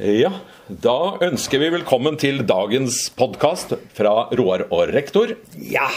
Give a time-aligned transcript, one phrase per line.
[0.00, 0.30] Ja,
[0.80, 5.34] da ønsker vi velkommen til dagens podkast fra Roar og rektor.
[5.60, 5.90] Ja,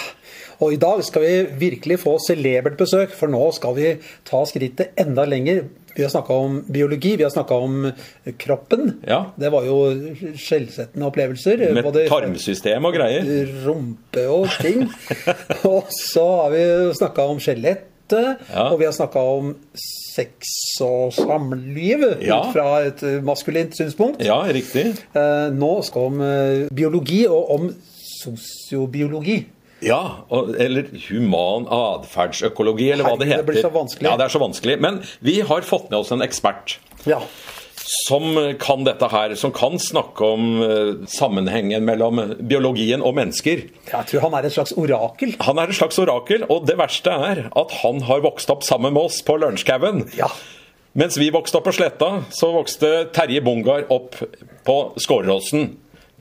[0.59, 3.93] og i dag skal vi virkelig få celebert besøk, for nå skal vi
[4.27, 5.69] ta skrittet enda lenger.
[5.95, 7.77] Vi har snakka om biologi, vi har snakka om
[8.43, 8.97] kroppen.
[9.07, 9.21] Ja.
[9.39, 9.79] Det var jo
[10.35, 11.63] skjellsettende opplevelser.
[11.71, 13.31] Med både tarmsystem og greier.
[13.63, 14.83] Rumpe og ting.
[15.71, 16.67] og så har vi
[16.99, 18.67] snakka om skjelettet, Ja.
[18.71, 22.41] og vi har snakka om sex og samliv Ja.
[22.43, 24.21] ut fra et maskulint synspunkt.
[24.25, 24.91] Ja, riktig.
[25.15, 27.69] Eh, Nå skal vi om eh, biologi og om
[28.23, 29.45] sosiobiologi.
[29.83, 33.43] Ja, eller human atferdsøkologi, eller hva det heter.
[33.43, 34.07] det blir så vanskelig.
[34.07, 34.77] Ja, det er så vanskelig.
[34.79, 37.19] Men vi har fått med oss en ekspert Ja.
[37.83, 43.65] Som kan dette her, som kan snakke om eh, sammenhengen mellom biologien og mennesker.
[43.91, 45.35] Jeg tror han er et slags orakel.
[45.43, 48.95] Han er et slags orakel, og det verste er at han har vokst opp sammen
[48.95, 50.05] med oss på Lunsjskauen.
[50.19, 50.31] Ja.
[50.93, 54.19] Mens vi vokste opp på Sletta, så vokste Terje Bungar opp
[54.67, 55.71] på Skåråsen.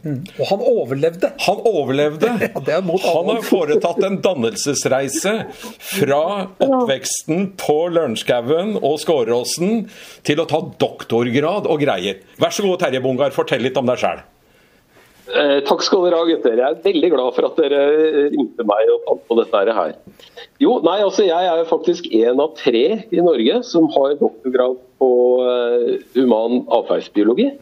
[0.02, 1.30] Og han overlevde.
[1.46, 2.32] Han overlevde.
[2.42, 5.34] Ja, det er Han har foretatt en dannelsesreise
[5.78, 6.22] fra
[6.62, 9.86] oppveksten på Lørenskauen og Skåråsen
[10.26, 12.20] til å ta doktorgrad og greier.
[12.42, 14.22] Vær så god, Terje Bungar, fortell litt om deg sjæl.
[15.32, 16.58] Eh, takk skal dere ha, gutter.
[16.58, 17.82] Jeg er veldig glad for at dere
[18.34, 19.92] ringte meg og fant på dette her.
[20.60, 25.12] Jo, nei, altså Jeg er faktisk en av tre i Norge som har doktorgrad på
[25.46, 27.52] eh, human atferdsbiologi.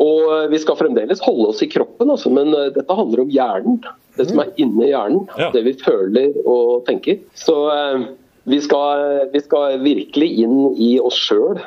[0.00, 3.34] Og eh, vi skal fremdeles holde oss i kroppen, altså, men eh, dette handler om
[3.34, 3.80] hjernen.
[4.16, 5.26] Det som er inni hjernen.
[5.38, 5.50] Ja.
[5.54, 7.20] Det vi føler og tenker.
[7.38, 8.06] Så eh,
[8.50, 11.60] vi, skal, vi skal virkelig inn i oss sjøl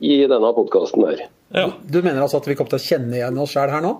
[0.00, 1.26] i denne podkasten her.
[1.54, 1.66] Ja.
[1.82, 3.96] Du mener altså at vi kommer til å kjenne igjen oss sjøl her nå?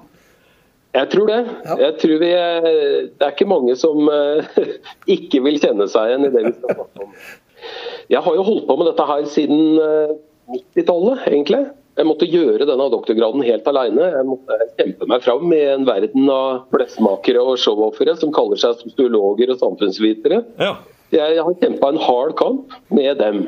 [0.94, 1.42] Jeg tror det.
[1.66, 1.75] Ja.
[1.84, 4.08] Jeg tror vi, det er ikke mange som
[5.19, 7.12] ikke vil kjenne seg igjen i det vi skal snakke om.
[8.10, 10.15] Jeg har jo holdt på med dette her siden eh,
[10.50, 11.60] 90-tallet, egentlig.
[12.00, 14.06] Jeg måtte gjøre denne doktorgraden helt alene.
[14.15, 18.78] Jeg måtte kjempe meg fram i en verden av bløffmakere og showoffere som kaller seg
[18.81, 20.44] sosiologer og samfunnsvitere.
[20.62, 20.78] ja.
[21.10, 23.41] Jeg har kjempa en hard kamp med dem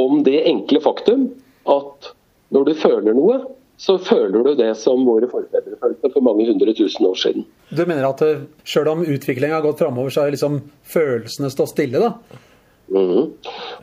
[0.00, 1.26] om det enkle faktum
[1.68, 2.08] at
[2.56, 3.36] når du føler noe,
[3.76, 7.44] så føler du det som våre forfedre følte for mange hundre tusen år siden.
[7.68, 11.74] Du mener at uh, sjøl om utviklinga har gått framover, så har liksom følelsene stått
[11.74, 12.40] stille, da?
[12.88, 13.28] Mhm.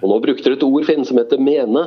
[0.02, 1.86] Og Nå brukte du et ord Finn, som heter mene.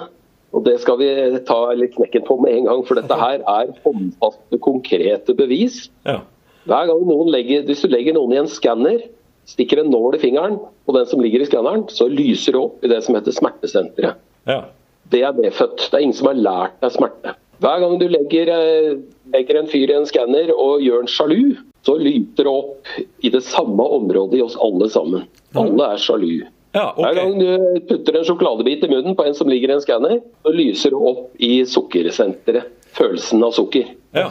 [0.54, 1.08] Og Det skal vi
[1.46, 5.88] ta litt knekken på med en gang, for dette her er håndfaste, konkrete bevis.
[6.06, 6.20] ja.
[6.66, 9.04] Hver gang noen legger, Hvis du legger noen i en skanner,
[9.46, 12.84] stikker en nål i fingeren på den som ligger i skanneren, så lyser det opp
[12.84, 14.16] i det som heter smertesenteret.
[14.46, 14.64] ja.
[15.08, 15.78] Det er medfødt.
[15.78, 17.36] Det er ingen som har lært deg smerte.
[17.62, 18.96] Hver gang du legger, eh,
[19.32, 22.86] legger en fyr i en skanner og gjør en sjalu, så lyter det opp
[23.22, 25.22] i det samme området i oss alle sammen.
[25.54, 26.42] Alle er sjalu.
[26.76, 27.46] Ja, Hver gang du
[27.88, 30.98] putter en sjokoladebit i munnen på en som ligger i en skanner, så lyser det
[31.12, 32.72] opp i sukkersenteret.
[32.96, 33.90] Følelsen av sukker.
[34.16, 34.30] Ja.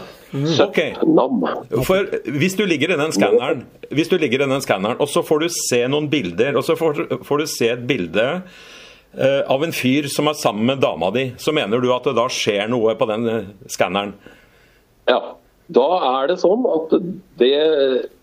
[0.63, 0.79] Ok.
[1.05, 1.43] Nam.
[1.85, 3.61] For hvis du ligger i den skanneren,
[3.93, 6.73] hvis du ligger i den skanneren, og så får du se noen bilder, og så
[6.79, 11.11] får, får du se et bilde eh, av en fyr som er sammen med dama
[11.13, 14.15] di, så mener du at det da skjer noe på den eh, skanneren?
[15.09, 15.21] Ja.
[15.73, 15.85] Da
[16.21, 16.91] er det sånn at
[17.41, 17.55] det,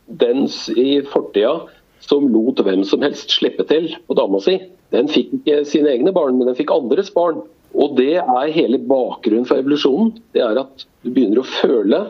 [0.07, 1.57] dens i fortida
[2.03, 4.59] som lot hvem som helst slippe til på dama si,
[4.93, 7.43] den fikk ikke sine egne barn, men den fikk andres barn.
[7.73, 10.13] Og det er hele bakgrunnen for evolusjonen.
[10.35, 12.03] Det er at du begynner å føle,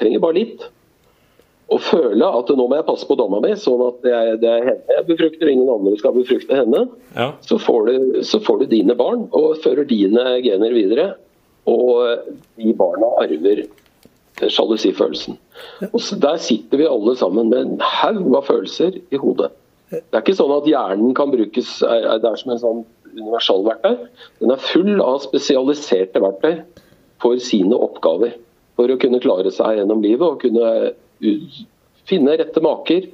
[0.00, 0.66] trenger bare litt,
[1.72, 4.50] å føle at nå må jeg passe på dama mi, sånn at det er, det
[4.50, 6.82] er henne jeg befrukter, ingen andre skal befrukte henne.
[7.16, 7.30] Ja.
[7.46, 11.06] Så får, du, så får du dine barn og fører dine gener videre.
[11.70, 12.04] Og
[12.60, 13.64] de barna arver
[14.40, 15.38] sjalusifølelsen.
[15.92, 19.50] Og så Der sitter vi alle sammen med en haug av følelser i hodet.
[19.90, 22.84] Det er ikke sånn at hjernen kan brukes det er som en sånn
[23.14, 24.08] universalverktøy.
[24.40, 26.64] Den er full av spesialiserte verktøy
[27.22, 28.34] for sine oppgaver.
[28.74, 30.94] For å kunne klare seg gjennom livet og kunne
[32.08, 33.06] finne rette maker.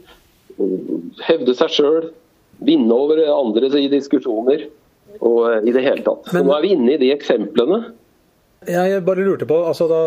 [1.26, 2.10] Hevde seg sjøl.
[2.64, 4.66] Vinne over andre i diskusjoner.
[5.20, 6.28] Og eh, i det hele tatt.
[6.30, 7.80] Så nå er vi inne i de eksemplene.
[8.68, 9.98] Jeg bare lurte på altså da,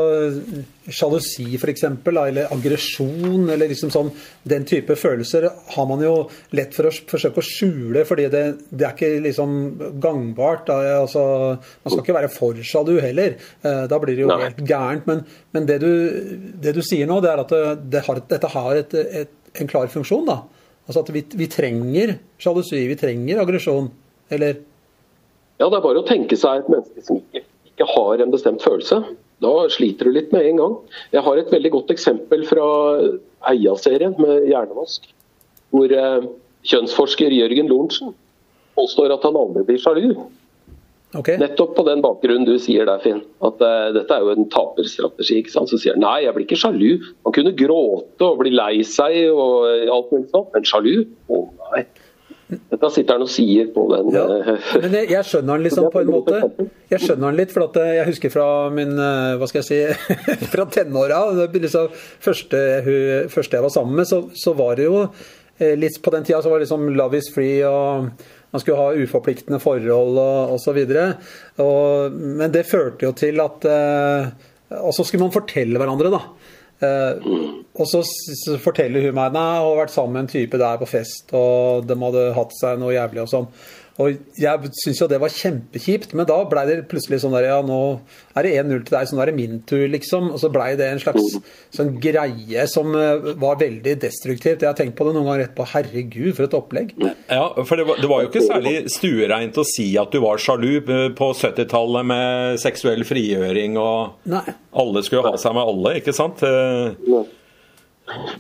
[0.94, 4.12] Sjalusi f.eks., eller aggresjon, eller liksom sånn,
[4.46, 6.12] den type følelser har man jo
[6.54, 9.56] lett for å forsøke å skjule, fordi det, det er ikke liksom
[10.04, 10.68] gangbart.
[10.68, 11.24] Da, altså,
[11.58, 13.40] man skal ikke være for sjalu heller.
[13.66, 15.08] Eh, Da blir det jo helt gærent.
[15.10, 15.24] Men,
[15.58, 15.90] men det, du,
[16.62, 17.64] det du sier nå, det er at det,
[17.96, 19.34] det har, dette har et, et,
[19.64, 20.28] en klar funksjon.
[20.30, 20.44] da.
[20.86, 23.90] Altså at vi, vi trenger sjalusi, vi trenger aggresjon.
[24.30, 24.62] Eller
[25.58, 27.44] Ja, det er bare å tenke seg et menneske som ikke,
[27.84, 29.02] ikke har en bestemt følelse.
[29.44, 30.76] Da sliter du litt med en gang.
[31.12, 32.68] Jeg har et veldig godt eksempel fra
[33.52, 35.10] Eia-serien med hjernevask.
[35.74, 36.30] Hvor eh,
[36.70, 38.14] kjønnsforsker Jørgen Lorentzen
[38.78, 40.14] påstår at han aldri blir sjalu.
[41.14, 41.38] Okay.
[41.38, 43.20] Nettopp på den bakgrunnen du sier der, Finn.
[43.46, 45.44] At uh, dette er jo en taperstrategi.
[45.44, 45.70] ikke sant?
[45.70, 47.04] Så sier han nei, jeg blir ikke sjalu.
[47.28, 50.96] Man kunne gråte og bli lei seg og eh, alt mulig sånt, men sjalu?
[51.30, 51.44] Å
[51.76, 51.84] nei.
[52.72, 54.24] Dette sitter han og sier på den Ja.
[54.38, 56.42] eh, Men jeg, jeg skjønner den liksom på en måte.
[56.94, 59.70] Jeg skjønner han litt, for at eh, jeg husker fra min eh, Hva skal jeg
[59.70, 61.22] si Fra tenåra.
[61.40, 61.90] det Liksom,
[62.24, 62.64] første,
[63.34, 65.04] første jeg var sammen med, så, så var det jo
[65.78, 68.10] litt På den tida så var det liksom love is free, og
[68.54, 70.80] man skulle ha uforpliktende forhold og osv.
[72.14, 74.28] Men det førte jo til at eh,
[74.82, 76.20] Og så skulle man fortelle hverandre, da.
[76.82, 77.28] Eh,
[77.74, 80.82] og så, så forteller hun meg nei, hun har vært sammen med en type der
[80.82, 83.50] på fest, og de hadde hatt seg noe jævlig og sånn.
[84.02, 87.60] Og jeg syns jo det var kjempekjipt, men da blei det plutselig sånn der ja,
[87.66, 87.80] nå
[88.34, 90.32] er det 1-0 til deg, så nå er det min tur, liksom.
[90.34, 91.36] Og så blei det en slags
[91.76, 94.66] sånn greie som eh, var veldig destruktivt.
[94.66, 95.68] Jeg har tenkt på det noen ganger etterpå.
[95.76, 96.96] Herregud, for et opplegg.
[97.30, 100.42] Ja, for det var, det var jo ikke særlig stuereint å si at du var
[100.42, 104.58] sjalu eh, på 70-tallet med seksuell frigjøring og Nei.
[104.74, 106.42] alle skulle ha seg med alle, ikke sant?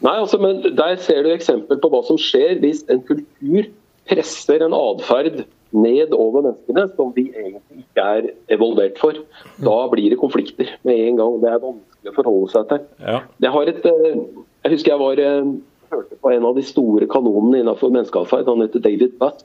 [0.01, 3.69] Nei, altså, men Der ser du eksempel på hva som skjer hvis en kultur
[4.09, 9.17] presser en atferd ned over menneskene som vi egentlig ikke er evolvert for.
[9.63, 11.39] Da blir det konflikter med en gang.
[11.41, 12.83] Det er vanskelig å forholde seg til.
[12.99, 13.21] ja.
[13.41, 14.19] Jeg, har et, eh,
[14.65, 15.49] jeg husker jeg var, eh,
[15.93, 18.47] hørte på en av de store kanonene innenfor menneskeatferd.
[18.47, 19.43] Han heter David Butt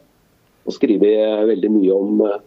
[0.68, 2.38] og skriver veldig mye om, eh,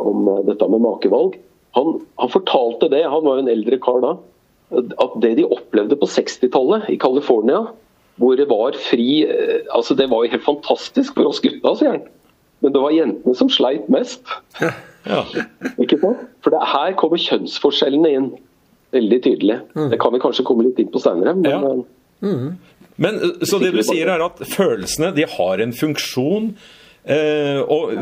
[0.00, 1.38] om dette med makevalg.
[1.76, 4.16] Han, han fortalte det, han var jo en eldre kar da,
[4.72, 7.66] at det de opplevde på 60-tallet i California,
[8.18, 11.94] hvor det var fri eh, altså Det var jo helt fantastisk for oss gutta, sier
[11.94, 12.02] han.
[12.60, 14.20] Men det var jentene som sleit mest.
[14.60, 15.22] ja.
[15.80, 16.26] Ikke sant?
[16.44, 18.26] For det, her kommer kjønnsforskjellene inn
[18.92, 19.60] veldig tydelig.
[19.92, 21.36] Det kan vi kanskje komme litt inn på senere.
[21.38, 21.72] Men, Ja.
[22.26, 22.50] mm.
[23.00, 26.50] Men eh, så det du sier er at følelsene de har en funksjon.
[27.00, 27.94] Eh, og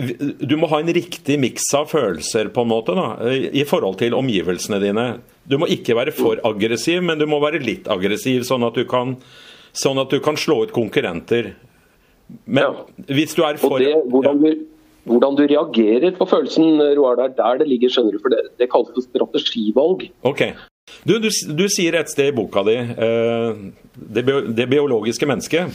[0.42, 4.00] du må ha en riktig miks av følelser på en måte da, eh, i forhold
[4.00, 5.04] til omgivelsene dine.
[5.46, 8.82] Du må ikke være for aggressiv, men du må være litt aggressiv, sånn at du
[8.90, 9.14] kan,
[9.78, 11.52] sånn at du kan slå ut konkurrenter.
[12.46, 12.72] Men Ja.
[13.08, 14.64] hvis du er for det, hvordan, du,
[15.08, 18.22] hvordan du reagerer på følelsen, Roar, det er der det ligger, skjønner du.
[18.24, 20.08] For det, det kalles strategivalg.
[20.28, 20.42] Ok.
[21.04, 23.62] Du, du, du sier et sted i boka di, eh,
[23.94, 24.24] det,
[24.56, 25.72] det biologiske mennesket,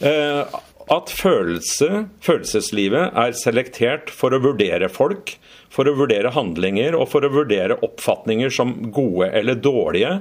[0.00, 5.32] eh, at følelse, følelseslivet er selektert for å vurdere folk,
[5.74, 10.20] for å vurdere handlinger og for å vurdere oppfatninger som gode eller dårlige,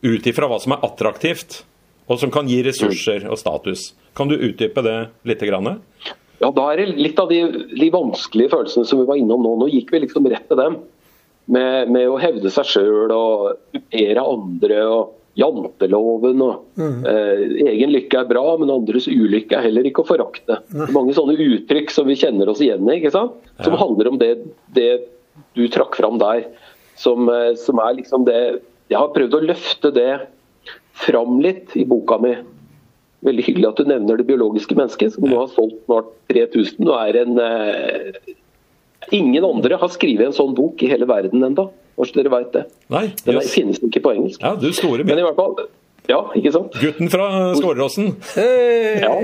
[0.00, 1.60] ut ifra hva som er attraktivt,
[2.08, 3.92] og som kan gi ressurser og status.
[4.16, 4.96] Kan du utdype det
[5.28, 5.42] litt?
[5.48, 5.80] Grann?
[6.40, 7.42] Ja, Da er det litt av de,
[7.74, 9.56] de vanskelige følelsene som vi var innom nå.
[9.60, 10.78] Nå gikk vi liksom rett til dem.
[11.48, 16.42] Med, med å hevde seg sjøl og kupere andre og janteloven.
[16.44, 20.58] og eh, Egen lykke er bra, men andres ulykke er heller ikke å forakte.
[20.68, 23.38] Det er Mange sånne uttrykk som vi kjenner oss igjen i, ikke sant?
[23.62, 23.80] som Ja.
[23.84, 24.32] handler om det,
[24.74, 24.90] det
[25.56, 26.44] du trakk fram der.
[26.98, 28.40] Som, eh, som er liksom det
[28.90, 30.10] Jeg har prøvd å løfte det
[30.98, 32.34] fram litt i boka mi.
[33.26, 36.98] Veldig hyggelig at du nevner det biologiske mennesket, som nå har solgt snart 3000 og
[37.00, 38.36] er en eh,
[39.14, 42.64] Ingen andre har skrevet en sånn bok i hele verden ennå, kanskje dere veit det.
[42.92, 44.42] Nei, Den finnes ikke på engelsk.
[44.42, 45.54] Ja, du store Men i hvert fall
[46.10, 46.76] Ja, ikke sant?
[46.76, 48.10] Gutten fra Skåleråsen.
[48.34, 49.00] Hey!
[49.00, 49.14] Ja,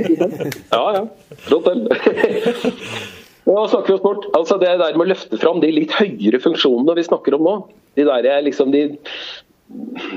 [0.73, 0.87] ja.
[0.97, 1.05] ja.
[1.45, 1.85] Flott, den.
[3.45, 4.27] Ja, snakker vi om sport.
[4.33, 7.55] Altså Det der med å løfte fram de litt høyere funksjonene vi snakker om nå,
[7.99, 8.87] de der er liksom de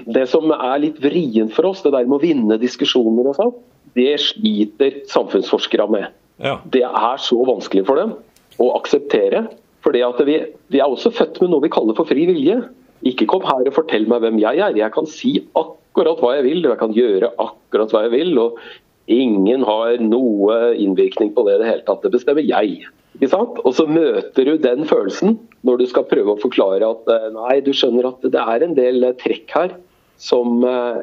[0.07, 3.53] det som er litt vrient for oss, det der med å vinne diskusjoner og sånn,
[3.97, 6.09] det sliter samfunnsforskere med.
[6.43, 6.57] Ja.
[6.69, 8.13] Det er så vanskelig for dem
[8.61, 9.47] å akseptere.
[9.81, 10.37] fordi vi,
[10.73, 12.59] vi er også født med noe vi kaller for fri vilje.
[13.07, 14.75] Ikke kom her og fortell meg hvem jeg er.
[14.77, 18.37] Jeg kan si akkurat hva jeg vil, og jeg kan gjøre akkurat hva jeg vil.
[18.41, 18.59] og
[19.07, 22.03] Ingen har noe innvirkning på det i det hele tatt.
[22.03, 22.89] Det bestemmer jeg.
[23.17, 27.59] Og så møter du den følelsen når du skal prøve å forklare at eh, nei,
[27.65, 29.73] du skjønner at det er en del eh, trekk her
[30.21, 31.01] som eh,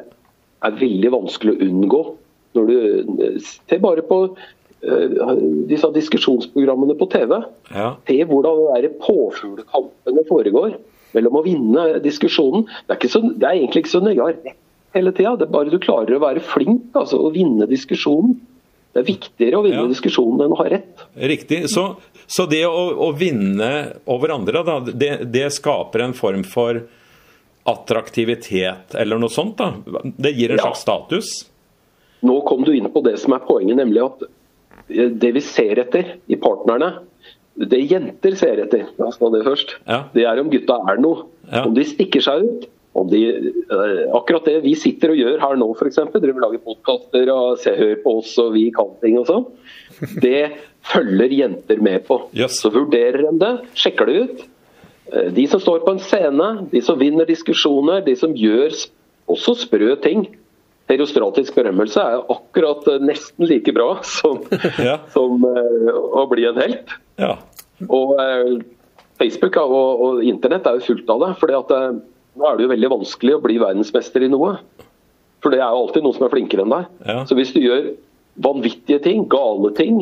[0.65, 2.01] er veldig vanskelig å unngå.
[2.55, 4.27] Når du ser bare på
[5.65, 7.31] disse diskusjonsprogrammene på TV.
[7.73, 7.95] Ja.
[8.05, 10.75] Se hvordan de påfuglekampene foregår
[11.15, 12.67] mellom å vinne diskusjonen.
[12.85, 14.59] Det er, ikke så, det er egentlig ikke så nøye å ha rett
[14.95, 15.33] hele tida.
[15.39, 18.37] Det er bare du klarer å være flink altså, å vinne diskusjonen.
[18.95, 19.87] Det er viktigere å vinne Ja.
[19.91, 21.01] diskusjonen enn å ha rett.
[21.19, 21.65] Riktig.
[21.69, 21.97] Så,
[22.31, 23.71] så det å, å vinne
[24.07, 26.79] over andre, da, det, det skaper en form for
[27.67, 29.57] attraktivitet eller noe sånt?
[29.59, 29.73] da?
[30.15, 30.69] Det gir en Ja.
[30.69, 31.25] slags status?
[32.25, 34.23] Nå kom du inn på det som er poenget, nemlig at
[35.19, 36.99] det vi ser etter i partnerne,
[37.57, 40.03] det jenter ser etter, la oss ta det først, Ja.
[40.13, 41.25] det er om gutta er noe.
[41.51, 42.65] Om de stikker seg ut.
[42.95, 45.97] Om de, eh, akkurat det vi sitter og gjør her nå, f.eks.
[46.13, 49.45] Dere lager podkaster og ser, hører på oss og vi kan ting og sånn.
[50.23, 50.53] det
[50.85, 52.21] følger jenter med på.
[52.37, 52.61] Yes.
[52.63, 54.45] Så vurderer de det, sjekker det ut.
[55.11, 58.71] Eh, De som står på en scene, de som vinner diskusjoner, de som gjør
[59.35, 60.27] også sprø ting.
[60.87, 64.39] Herostratisk berømmelse er akkurat eh, nesten like bra som,
[64.79, 64.99] Ja.
[65.11, 66.95] som å bli en helt.
[67.19, 67.35] Ja.
[67.91, 68.15] Og
[69.19, 71.31] Facebook og, og internett er jo fullt av det.
[71.41, 71.73] fordi at
[72.35, 74.57] nå er det jo veldig vanskelig å bli verdensmester i noe.
[75.43, 76.85] For det er jo alltid noen som er flinkere enn deg.
[77.07, 77.17] Ja.
[77.29, 77.91] Så hvis du gjør
[78.43, 80.01] vanvittige ting, gale ting,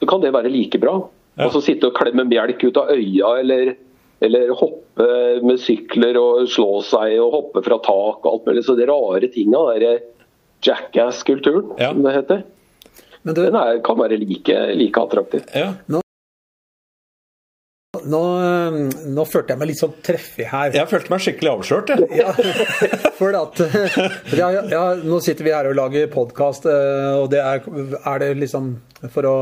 [0.00, 0.96] så kan det være like bra.
[1.38, 1.46] Ja.
[1.46, 3.74] Og så sitte og klemme melk ut av øya, eller,
[4.24, 5.08] eller hoppe
[5.46, 8.64] med sykler og slå seg og hoppe fra tak og alt mulig.
[8.66, 10.00] Så de rare tinga, den
[10.66, 11.92] jackass-kulturen, Ja.
[11.92, 12.42] som det heter,
[13.22, 15.42] Men du, den er, kan være like, like attraktiv.
[15.54, 15.74] ja.
[18.06, 18.76] Nå, eh,
[19.12, 20.72] nå følte jeg meg litt sånn treffig her.
[20.76, 22.08] Jeg følte meg skikkelig avslørt, jeg.
[22.20, 22.32] Ja,
[23.20, 23.60] for at
[24.40, 27.64] ja, ja, Nå sitter vi her og lager podkast, og det er,
[28.04, 28.72] er det liksom
[29.10, 29.34] for å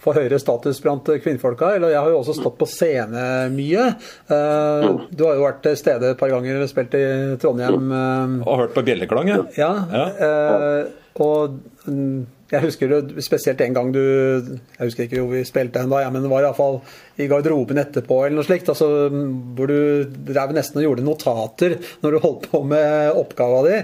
[0.00, 1.74] få høyere status blant kvinnfolka?
[1.76, 3.90] Eller jeg har jo også stått på scene mye.
[4.32, 7.04] Eh, Du har jo vært til stede et par ganger og spilt i
[7.42, 7.90] Trondheim.
[7.92, 9.28] eh, Og hørt på bjelleklang.
[9.28, 9.70] Ja.
[9.92, 10.06] Ja.
[10.08, 10.88] eh,
[11.20, 15.82] og mm, jeg husker det, spesielt en gang du Jeg husker ikke hvor vi spilte
[15.82, 16.80] hen da, ja, men det var iallfall
[17.20, 18.70] i garderoben etterpå eller noe slikt.
[18.72, 18.88] Altså,
[19.58, 23.78] hvor du drev nesten og gjorde notater når du holdt på med oppgava di.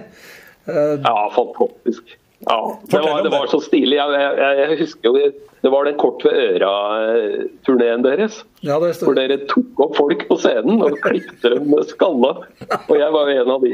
[0.69, 2.17] Eh, Ja, fantastisk.
[2.45, 2.59] Ja,
[2.93, 3.97] det var, det var så stilig.
[3.97, 5.29] Jeg, jeg, jeg husker jo det,
[5.65, 8.43] det var den Kort ved øra-turneen deres.
[8.65, 12.33] Ja, det Hvor dere tok opp folk på scenen og klippte dem med skalla.
[12.89, 13.73] Og jeg var jo en av de.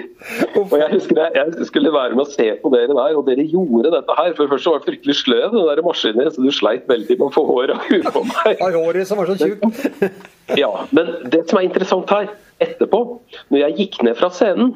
[0.58, 3.46] Og jeg husker jeg, jeg skulle være med og se på dere der, og dere
[3.46, 4.34] gjorde dette her.
[4.38, 7.32] For først var det fryktelig sløv, den der maskinen, så du sleit veldig med å
[7.38, 8.66] få håret av huet på meg.
[8.80, 10.20] Håret som var så tjukt.
[10.58, 13.04] Ja, men det som er interessant her, etterpå,
[13.54, 14.74] når jeg gikk ned fra scenen,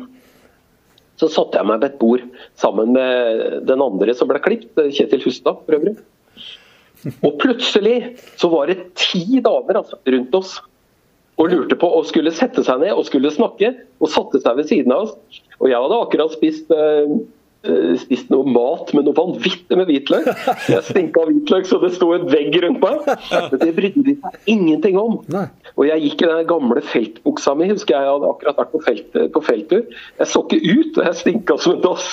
[1.21, 2.23] så satte jeg meg ved et bord
[2.59, 5.97] sammen med den andre som ble klippet, Kjetil Hustad for øvrig.
[7.25, 7.97] Og plutselig
[8.41, 10.57] så var det ti damer altså, rundt oss
[11.41, 14.69] og lurte på og skulle sette seg ned og skulle snakke, og satte seg ved
[14.71, 15.41] siden av oss.
[15.59, 17.17] Og jeg hadde akkurat spist, eh,
[18.01, 20.27] spist noe mat med noe vanvittig med hvitløk.
[20.69, 23.07] Jeg stinka hvitløk så det sto en vegg rundt meg.
[23.33, 25.17] Men det brydde de seg ingenting om.
[25.33, 25.47] Nei.
[25.75, 28.83] Og jeg gikk i den gamle feltbuksa mi, husker jeg, jeg hadde akkurat vært på,
[28.85, 29.83] felt, på felttur.
[30.21, 32.11] Jeg så ikke ut, og jeg stinka som en dass.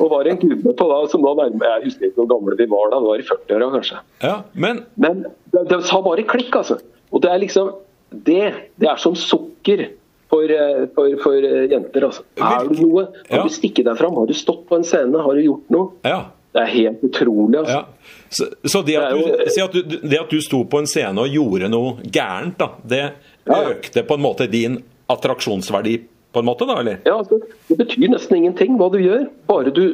[0.00, 2.70] Og var en gubbe på da, som da nærmer Jeg husker ikke hvor gamle vi
[2.72, 4.02] var da, det var i 40-åra kanskje.
[4.24, 6.80] Ja, men Men det, det sa bare klikk, altså.
[7.10, 7.72] Og det er liksom
[8.10, 8.42] Det,
[8.80, 9.84] det er som sukker
[10.30, 12.22] for, eh, for, for eh, jenter, altså.
[12.38, 13.08] Er du noe?
[13.30, 14.14] Har du stikket deg fram?
[14.16, 15.18] Har du stått på en scene?
[15.26, 15.90] Har du gjort noe?
[16.06, 16.20] ja.
[16.50, 17.76] Det er helt utrolig, altså.
[17.76, 18.14] Ja.
[18.34, 20.88] Så, så det, at Det du, jo- at du, det at du sto på en
[20.90, 23.02] scene og gjorde noe gærent, da, det
[23.46, 23.58] Ja.
[23.70, 24.80] økte på en måte din
[25.14, 25.92] attraksjonsverdi,
[26.34, 26.98] på en måte, da, eller?
[27.06, 29.84] Ja, altså, Det betyr nesten ingenting hva du gjør, bare du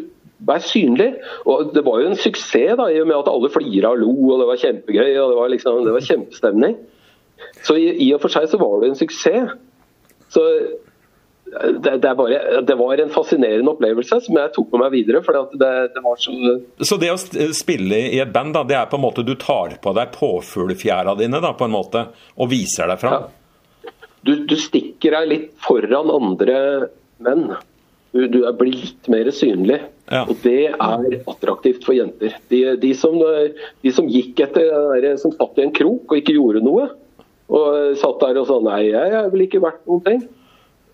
[0.49, 1.11] er synlig.
[1.45, 4.11] Og Det var jo en suksess da, i og med at alle flira og lo,
[4.33, 5.12] og det var kjempegøy.
[5.21, 6.76] og Det var, liksom, det var kjempestemning.
[7.69, 9.52] Så i, i og for seg så var det en suksess.
[10.33, 10.42] Så
[11.47, 15.23] det, det, er bare, det var en fascinerende opplevelse som jeg tok med meg videre.
[15.25, 16.35] For det, det var så
[16.83, 17.18] Så det å
[17.54, 21.14] spille i et band, da, det er på en måte du tar på deg påfuglfjæra
[21.21, 23.28] dine, da, på en måte, og viser deg fram?
[24.26, 26.56] du, du stikker deg litt foran andre
[27.23, 27.45] menn.
[28.11, 29.78] Du, du er- blir litt mer synlig.
[30.11, 30.25] Ja.
[30.26, 32.35] Og det er attraktivt for jenter.
[32.50, 33.14] De, de, som,
[33.87, 36.88] de som gikk etter som satt i en krok og ikke gjorde noe,
[37.48, 40.22] og satt der og sa nei, jeg er vel ikke verdt noen ting.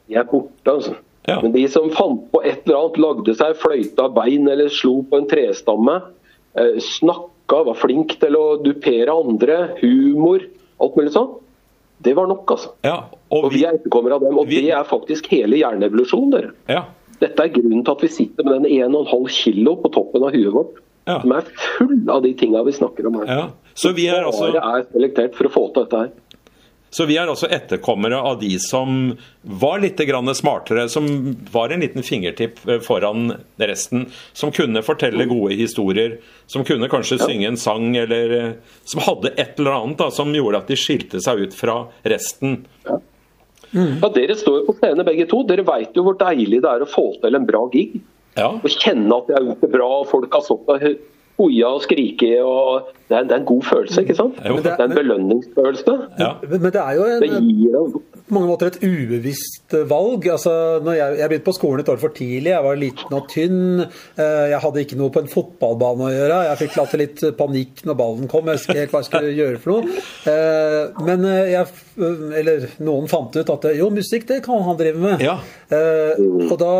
[0.08, 0.94] De er borte, altså.
[1.28, 1.36] Ja.
[1.40, 5.20] Men de som fant på et eller annet, lagde seg fløyta bein eller slo på
[5.20, 6.00] en trestamme,
[6.58, 10.40] eh, snakka, var flink til å dupere andre, humor,
[10.80, 11.30] alt mulig sånn,
[12.02, 12.72] det var nok, altså.
[12.84, 14.36] Ja, og Og vi vi, er etterkommere av dem.
[14.38, 16.30] Og vi- det er faktisk hele hjerneevolusjonen.
[16.32, 16.50] dere.
[16.68, 16.84] ja,
[17.20, 20.52] Dette er grunnen til at vi sitter med den 1,5 kilo på toppen av huet
[20.52, 20.74] vårt.
[21.06, 21.20] Ja.
[21.20, 23.26] Som er full av de tinga vi snakker om her.
[23.26, 23.48] ja.
[23.74, 26.10] Så vi er altså Bare er selektert for å få til dette her.
[26.92, 31.06] Så vi er altså etterkommere av de som var litt grann smartere, som
[31.52, 34.10] var en liten fingertipp eh, foran resten.
[34.36, 38.50] Som kunne fortelle gode historier, som kunne kanskje synge en sang, eller eh,
[38.84, 41.78] som hadde et eller annet da, som gjorde at de skilte seg ut fra
[42.12, 42.60] resten.
[42.84, 43.00] Ja,
[44.12, 45.40] Dere står jo på scenen begge to.
[45.48, 48.02] Dere veit jo hvor deilig det er å få til en bra gig.
[48.36, 50.84] Ja, Og kjenne at det er gjort det bra, og folk har stått og
[51.40, 52.34] hoia og skrike.
[52.44, 54.38] og det er, det er en god følelse, ikke sant?
[54.46, 54.56] Jo.
[54.64, 55.94] Det er en belønningsfølelse.
[56.18, 56.30] ja.
[56.48, 60.24] Men det er jo Det en, på mange måter et ubevisst valg.
[60.32, 60.52] Altså,
[60.84, 62.52] når jeg, jeg begynte på skolen et år for tidlig.
[62.54, 63.82] Jeg var liten og tynn.
[63.82, 66.38] Eh, Jeg hadde ikke noe på en fotballbane å gjøre.
[66.48, 68.48] Jeg fikk latt litt panikk når ballen kom.
[68.48, 70.00] Jeg husker ikke helt hva jeg skulle gjøre for noe.
[70.32, 71.66] Eh, Men eh, jeg,
[72.40, 75.20] eller noen fant ut at jo, musikk det kan han drive med.
[75.26, 75.36] Ja.
[75.68, 76.16] Eh,
[76.48, 76.72] Og da,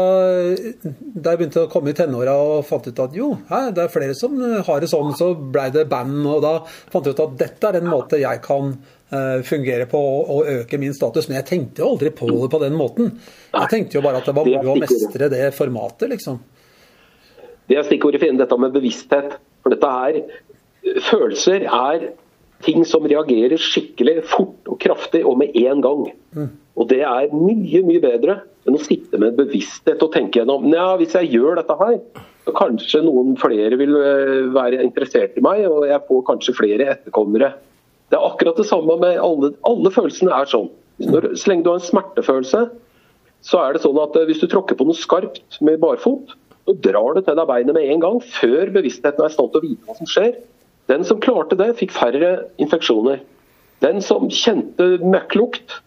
[0.86, 3.92] da jeg begynte å komme i tenåra og fant ut at jo, her, det er
[3.92, 6.22] flere som ha det sånn, så blei det band.
[6.28, 6.56] Og da
[6.92, 10.80] fant jeg ut at dette er en måte jeg kan uh, fungere på og, øke
[10.82, 11.28] min status.
[11.28, 13.12] Men jeg tenkte jo aldri på det på den måten.
[13.52, 16.40] Jeg tenkte jo bare at det var moro å mestre det formatet, liksom.
[17.70, 19.38] Det er stikkordet, for Dette med bevissthet.
[19.62, 20.24] For dette her
[20.82, 22.08] Følelser er
[22.66, 26.02] ting som reagerer skikkelig fort og kraftig og med en gang.
[26.34, 26.48] Mm.
[26.78, 30.92] Og det er mye, mye bedre enn å sitte med bevissthet og tenke gjennom ja,
[30.98, 31.98] hvis jeg gjør dette her,
[32.50, 37.52] kanskje noen flere vil eh, være interessert i meg, og jeg får kanskje flere etterkommere.
[38.10, 40.70] Det er akkurat det samme med alle, alle følelsene er sånn.
[41.02, 42.62] Når, så lenge du har en smertefølelse,
[43.42, 46.34] så er det sånn at eh, hvis du tråkker på noe skarpt med barfot,
[46.66, 49.62] så drar du til deg beinet med en gang, før bevisstheten er i stand til
[49.62, 50.34] å vite hva som skjer.
[50.90, 53.22] Den som klarte det, fikk færre infeksjoner.
[53.82, 55.78] Den som kjente møkklukt,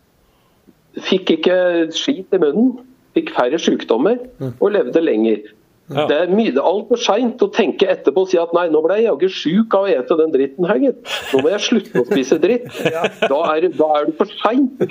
[1.05, 1.57] fikk ikke
[1.95, 2.73] skit i munnen,
[3.15, 4.19] fikk færre sykdommer
[4.59, 5.43] og levde lenger.
[5.93, 6.07] Ja.
[6.09, 9.05] Det er mye, altfor seint å tenke etterpå og si at nei, nå ble jeg
[9.05, 11.11] jaggu sjuk av å ete den dritten her, gitt.
[11.29, 12.65] Nå må jeg slutte å spise dritt.
[13.25, 14.81] Da, er, da, er, det for seint.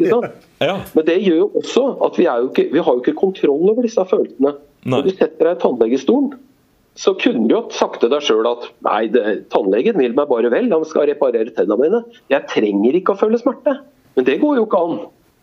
[0.63, 0.77] Ja.
[0.95, 4.03] Men det gjør jo også at vi, ikke, vi har jo ikke kontroll over disse
[4.11, 4.55] følelsene.
[4.91, 6.35] Når du setter deg i tannlegestolen,
[6.99, 9.25] så kunne du jo sagt til deg sjøl at nei, det,
[9.55, 12.03] tannlegen vil meg bare vel, han skal reparere tennene mine.
[12.31, 13.79] Jeg trenger ikke å føle smerte.
[14.15, 14.99] Men det går jo ikke an.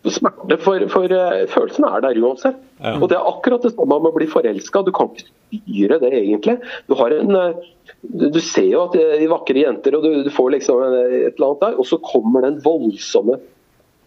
[0.10, 2.58] Smerte for, for uh, følelsen er der uansett.
[2.82, 2.96] Ja.
[2.98, 4.82] Og Det er akkurat det samme med å bli forelska.
[4.82, 6.56] Du kan ikke styre det, egentlig.
[6.90, 8.00] Du, en, uh,
[8.34, 11.66] du ser jo at de vakre jenter, og du, du får liksom et eller annet
[11.68, 13.38] der, og så kommer den voldsomme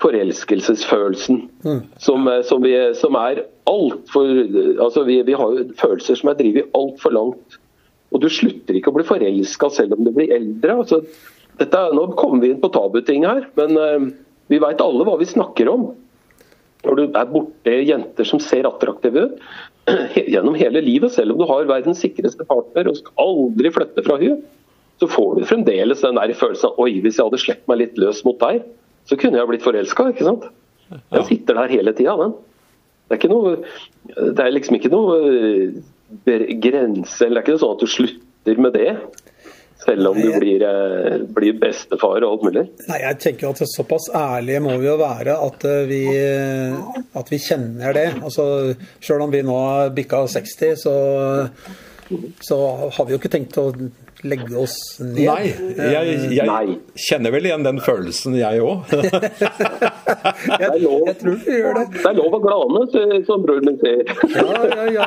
[0.03, 1.79] forelskelsesfølelsen mm.
[2.03, 4.33] som, uh, som, vi, som er altfor
[4.83, 7.61] altså vi, vi, har jo følelser som er drevet altfor langt.
[8.11, 10.75] Og du slutter ikke å bli forelska selv om du blir eldre.
[10.83, 11.01] Altså,
[11.63, 13.79] dette, nå kommer vi inn på tabuting her, men
[14.53, 15.93] vi veit alle hva vi snakker om.
[16.85, 19.39] Når du er borte jenter som ser attraktive ut
[20.35, 24.19] gjennom hele livet, selv om du har verdens sikreste partner og skal aldri flytte fra
[24.21, 24.43] henne,
[25.03, 27.97] så får du fremdeles den der følelsen av oi, hvis jeg hadde sluppet meg litt
[27.99, 28.63] løs mot deg,
[29.11, 30.11] så kunne jeg blitt forelska.
[30.15, 32.37] Den sitter der hele tida, den.
[33.11, 33.57] Det er, noe,
[34.15, 35.17] det er liksom ikke noe
[36.31, 38.95] eh, grense, eller det er ikke sånn at du slutter med det.
[39.85, 42.65] Selv om du blir, eh, blir, bestefar og alt mulig?
[42.89, 46.03] Nei, jeg tenker at Såpass ærlige må vi jo være at eh, vi,
[47.21, 48.07] at vi kjenner det.
[48.23, 48.47] Altså,
[49.05, 50.97] Selv om vi nå har bikka 60, så,
[52.41, 52.61] så
[52.97, 53.69] har vi jo ikke tenkt å
[54.25, 55.27] legge oss ned.
[55.27, 56.77] Nei, jeg, jeg Nei.
[57.07, 58.93] kjenner vel igjen den følelsen, jeg òg.
[58.95, 59.11] jeg,
[60.85, 61.85] jeg, tror du gjør det.
[61.99, 62.85] Det er lov å glane,
[63.29, 64.03] som broren min sier.
[64.35, 65.07] ja, ja, ja.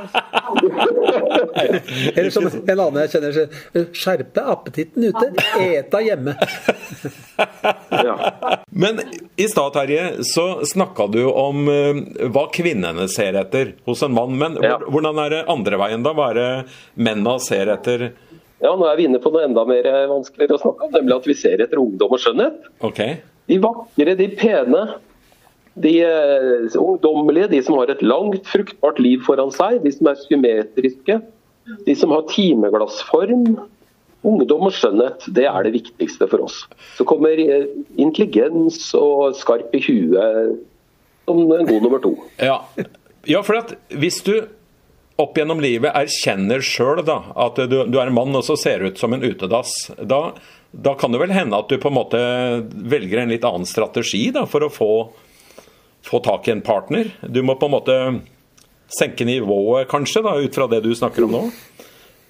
[2.18, 5.32] Eller som en annen jeg kjenner, skjerpe appetitten ute,
[5.66, 6.38] eta hjemme.
[7.92, 8.16] ja.
[8.70, 9.02] Men
[9.36, 12.04] i stad, Terje, så snakka du om uh,
[12.34, 14.38] hva kvinnene ser etter hos en mann.
[14.38, 16.14] Men hvordan er det andre veien, da?
[16.18, 16.50] Hva er det
[17.02, 18.12] mennene ser etter?
[18.64, 21.18] Ja, Nå er vi inne på noe enda mer eh, vanskeligere å snakke om, nemlig
[21.20, 22.70] at vi ser etter ungdom og skjønnhet.
[22.90, 23.20] Okay.
[23.48, 24.84] De vakre, de pene,
[25.78, 30.18] de uh, ungdommelige, de som har et langt, fruktbart liv foran seg, de som er
[30.24, 31.20] symmetriske,
[31.86, 33.60] de som har timeglassform.
[34.28, 36.64] Ungdom og skjønnhet, det er det viktigste for oss.
[36.98, 37.70] Så kommer eh,
[38.02, 40.58] intelligens og skarp i huet
[41.28, 42.16] som en god nummer to.
[42.42, 42.64] Ja,
[43.30, 44.34] ja for at hvis du
[45.18, 49.00] opp gjennom livet erkjenner sjøl at du, du, er en mann og så ser ut
[49.02, 50.22] som en utedass, da,
[50.72, 52.22] da, kan det vel hende at du på en måte
[52.70, 54.92] velger en litt annen strategi da, for å få,
[56.06, 57.16] få tak i en partner?
[57.26, 57.98] Du må på en måte
[58.94, 61.44] senke nivået, kanskje, da, ut fra det du snakker om nå?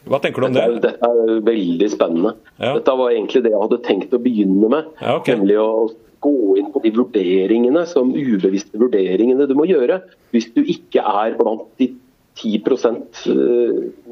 [0.07, 0.65] Hva tenker du om det?
[0.79, 2.37] Dette er veldig spennende.
[2.55, 2.71] Ja.
[2.77, 4.91] Dette var egentlig det jeg hadde tenkt å begynne med.
[5.01, 5.35] Ja, okay.
[5.35, 5.89] Nemlig å
[6.23, 9.99] gå inn på de vurderingene som ubevisste vurderingene du må gjøre
[10.33, 11.91] hvis du ikke er blant de
[12.37, 13.21] 10%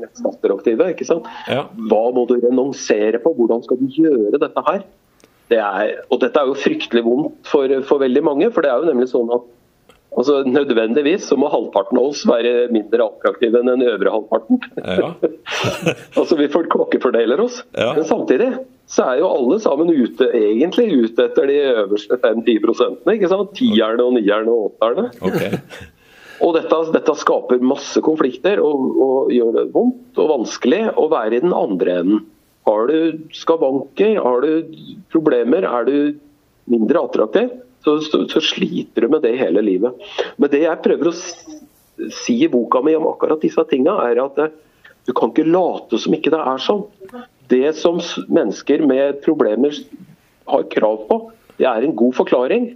[0.02, 0.92] nettskatteraktive.
[0.94, 1.30] ikke sant?
[1.52, 1.68] Ja.
[1.90, 3.34] Hva må du renonsere på?
[3.38, 4.86] Hvordan skal du gjøre dette her?
[5.52, 8.50] Det er, og dette er jo fryktelig vondt for, for, veldig mange.
[8.54, 9.44] For det er jo nemlig sånn at
[10.18, 14.64] altså, nødvendigvis så må halvparten av oss være mindre attraktive enn den øvre halvparten.
[14.82, 15.12] Ja.
[16.20, 17.62] altså vi får klokkefordeler oss.
[17.78, 17.92] Ja.
[17.94, 18.56] Men samtidig
[18.90, 23.18] så er jo alle sammen ute egentlig ute etter de øverste 5-10 prosentene.
[23.18, 23.54] ikke sant?
[23.58, 25.12] Tierne og nierne og åtterne.
[25.22, 25.62] Okay.
[26.44, 31.38] Og dette, dette, skaper masse konflikter og, og, gjør det vondt og vanskelig å være
[31.38, 32.24] i den andre enden.
[32.66, 34.76] Har du skavanker, har du
[35.14, 35.98] problemer, er du
[36.72, 37.52] mindre attraktiv,
[37.86, 39.94] så, så, så, sliter du med det hele livet.
[40.42, 44.42] Men det jeg prøver å si i boka mi om akkurat disse tinga, er at
[44.42, 44.56] eh,
[45.06, 46.82] du kan ikke late som ikke det er sånn.
[47.54, 49.78] Det som mennesker med problemer
[50.50, 51.20] har krav på,
[51.62, 52.72] det er en god forklaring,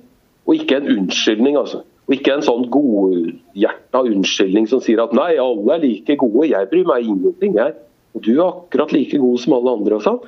[0.45, 1.57] og ikke en unnskyldning.
[1.57, 1.81] altså.
[2.09, 6.69] Og ikke en sånn godhjerta unnskyldning som sier at nei, alle er like gode, jeg
[6.71, 7.53] bryr meg ingenting.
[7.59, 7.75] Jeg.
[8.17, 9.99] og du er akkurat like god som alle andre.
[9.99, 10.23] og sånn,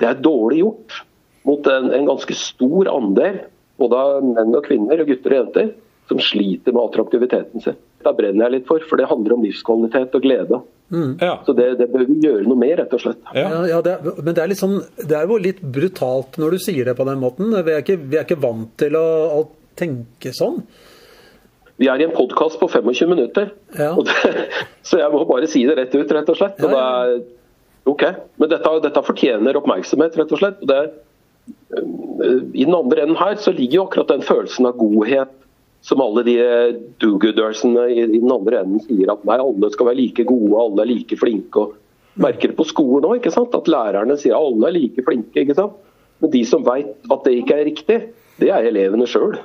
[0.00, 1.02] Det er dårlig gjort
[1.44, 3.44] mot en, en ganske stor andel
[3.76, 5.74] både av menn og kvinner, og gutter og jenter,
[6.08, 7.76] som sliter med attraktiviteten sin.
[8.06, 10.62] Da brenner jeg litt for, for det handler om livskvalitet og glede.
[11.20, 11.32] Ja.
[11.44, 13.20] Så det, det bør vi gjøre noe med, rett og slett.
[13.34, 13.48] Ja.
[13.66, 16.86] Ja, det er, men det er, sånn, det er jo litt brutalt når du sier
[16.88, 17.50] det på den måten.
[17.52, 19.06] Vi er ikke, vi er ikke vant til å,
[19.40, 19.40] å
[19.76, 20.62] tenke sånn.
[21.78, 23.90] Vi er i en podkast på 25 minutter, Ja.
[24.00, 24.14] det,
[24.88, 26.60] så jeg må bare si det rett ut, rett og slett.
[26.64, 27.18] Og det Ja, er,
[27.92, 28.04] ok,
[28.40, 30.62] Men dette, dette fortjener oppmerksomhet, rett og slett.
[30.64, 30.94] Og det, er-
[32.56, 35.28] I den andre enden her så ligger jo akkurat den følelsen av godhet
[35.86, 36.34] som alle de
[36.98, 40.82] do-goodersene i, i den andre enden sier at nei, alle skal være like gode, alle
[40.82, 41.60] er like flinke.
[41.68, 41.76] og
[42.18, 45.44] Merker det på skolen òg, at lærerne sier at alle er like flinke.
[45.44, 45.76] ikke sant?
[46.24, 47.98] Men de som vet at det ikke er riktig,
[48.36, 49.38] det er elevene sjøl.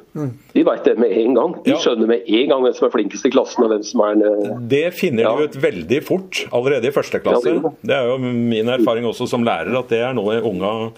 [0.51, 1.53] De vet det med en gang.
[1.63, 4.19] De skjønner med en gang hvem som er flinkest i klassen og hvem som er
[4.27, 5.31] eh, Det finner Ja.
[5.37, 7.53] du ut veldig fort allerede i første klasse.
[7.55, 10.91] Ja, det er jo min erfaring også som lærer, at det er noe unga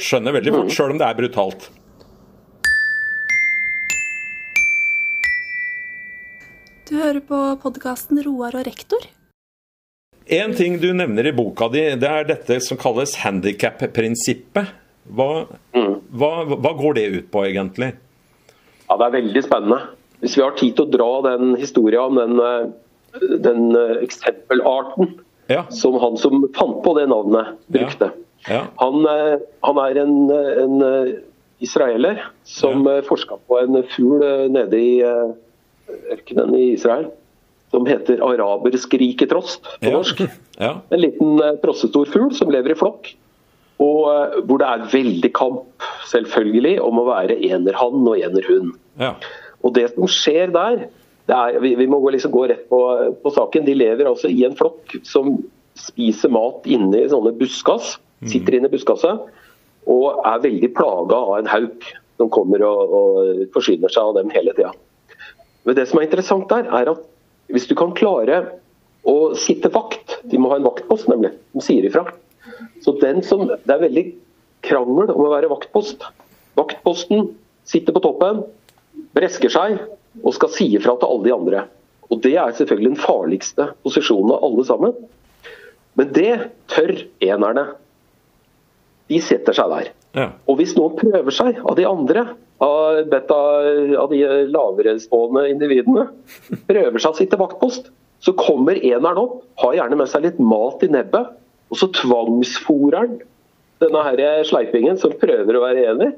[0.00, 1.70] skjønner veldig fort, sjøl om det er brutalt.
[6.90, 9.04] Du hører på podkasten Roar og rektor.
[10.30, 14.70] En ting du nevner i boka di, det er dette som kalles handikap-prinsippet.
[15.16, 15.46] Hva,
[16.12, 17.92] hva, hva går det ut på, egentlig?
[18.88, 19.80] Ja, Det er veldig spennende.
[20.20, 25.14] Hvis vi har tid til å dra den historien om den, eh, den eh, eksempelarten
[25.50, 25.64] Ja.
[25.70, 28.10] som han som fant på det navnet, brukte.
[28.48, 28.66] Ja.
[28.78, 31.16] Han, eh, han er en, en
[31.60, 32.96] israeler som Ja.
[33.00, 33.02] ja.
[33.08, 34.20] forska på en fugl
[34.52, 35.00] nede i
[36.12, 37.08] ørkenen i Israel
[37.70, 39.90] som heter araberskriketrost på Ja.
[39.96, 40.22] norsk.
[40.58, 40.80] Ja.
[40.90, 43.14] En liten prossestor fugl som lever i flokk.
[43.80, 48.74] Og eh, hvor det er veldig kamp, selvfølgelig, om å være enerhann og enerhund.
[49.00, 49.14] ja.
[49.60, 50.86] Og det som skjer der,
[51.28, 52.78] det er, vi, vi må gå- liksom gå rett på,
[53.20, 53.66] på saken.
[53.66, 55.34] De lever altså i en flokk som
[55.76, 57.98] spiser mat inne i sånne buskas.
[58.24, 59.20] Sitter inne i buskaset
[59.88, 61.86] og er veldig plaga av en hauk
[62.20, 64.72] som kommer og, og forsyner seg av dem hele tida.
[65.68, 67.04] Men det som er interessant der, er at
[67.52, 68.42] hvis du kan klare
[69.08, 71.30] å sitte vakt De må ha en vaktpost, nemlig.
[71.56, 72.06] De sier ifra.
[72.84, 74.06] Så den som, Det er veldig
[74.66, 76.04] krangel om å være vaktpost.
[76.58, 77.30] Vaktposten
[77.64, 78.42] sitter på toppen,
[79.16, 79.78] bresker seg
[80.24, 81.64] og skal si ifra til alle de andre.
[82.10, 84.96] Og Det er selvfølgelig den farligste posisjonen av alle sammen.
[85.98, 86.34] Men det
[86.70, 86.92] tør
[87.22, 87.66] enerne.
[89.10, 89.88] De setter seg der.
[90.14, 90.28] ja.
[90.46, 92.28] Og hvis noen prøver seg av de andre,
[92.62, 93.38] av, beta,
[93.98, 94.20] av de
[94.50, 96.06] lavere stående individene,
[96.68, 100.82] prøver seg å sitte vaktpost, så kommer eneren opp, har gjerne med seg litt mat
[100.84, 101.32] i nebbet,
[101.70, 103.18] og så tvangsforer han
[103.80, 106.10] denne her sleipingen som prøver å være enig.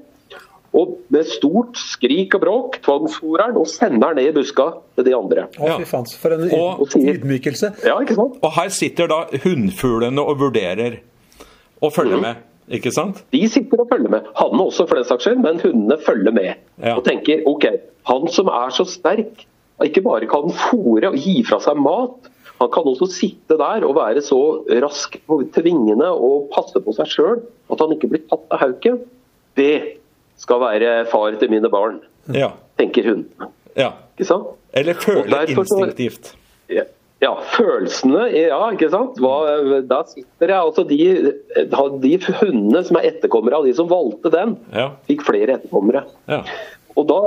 [0.73, 5.05] Og med stort skrik og bråk tvangsforer han og sender han ned i buska til
[5.05, 5.45] de andre.
[5.61, 5.77] Å, Ja.
[5.79, 7.85] fy faen, for en Og- ydmykelse.
[7.85, 8.39] Ja, ikke sant?
[8.43, 11.01] Og her sitter da hunnfuglene og vurderer
[11.83, 12.37] og følger med,
[12.71, 13.23] ikke sant?
[13.31, 14.23] De sitter og følger med.
[14.35, 16.55] Hannene også, for den saks skyld, men hundene følger med.
[16.83, 16.97] Ja.
[16.97, 17.67] Og tenker OK,
[18.09, 19.45] han som er så sterk,
[19.83, 22.31] ikke bare kan fòre og gi fra seg mat,
[22.63, 24.39] han kan også sitte der og være så
[24.83, 28.63] rask på, til vingene og passe på seg sjøl at han ikke blir tatt av
[28.65, 29.01] hauken.
[29.59, 29.99] Det
[30.41, 32.01] skal være far til mine barn,
[32.33, 32.53] Ja.
[32.79, 33.51] tenker hundene.
[33.77, 33.93] ja.
[34.17, 34.47] Ikke sant?
[34.75, 36.35] Eller så- instinktivt.
[36.69, 36.83] Ja,
[37.23, 39.17] ja, følelsene Ja, ikke sant.
[39.21, 40.99] Hva, da sitter jeg altså de,
[42.03, 44.91] de hundene som er etterkommere av de som valgte den, Ja.
[45.09, 46.05] fikk flere etterkommere.
[46.29, 46.43] Ja.
[46.97, 47.19] Og da,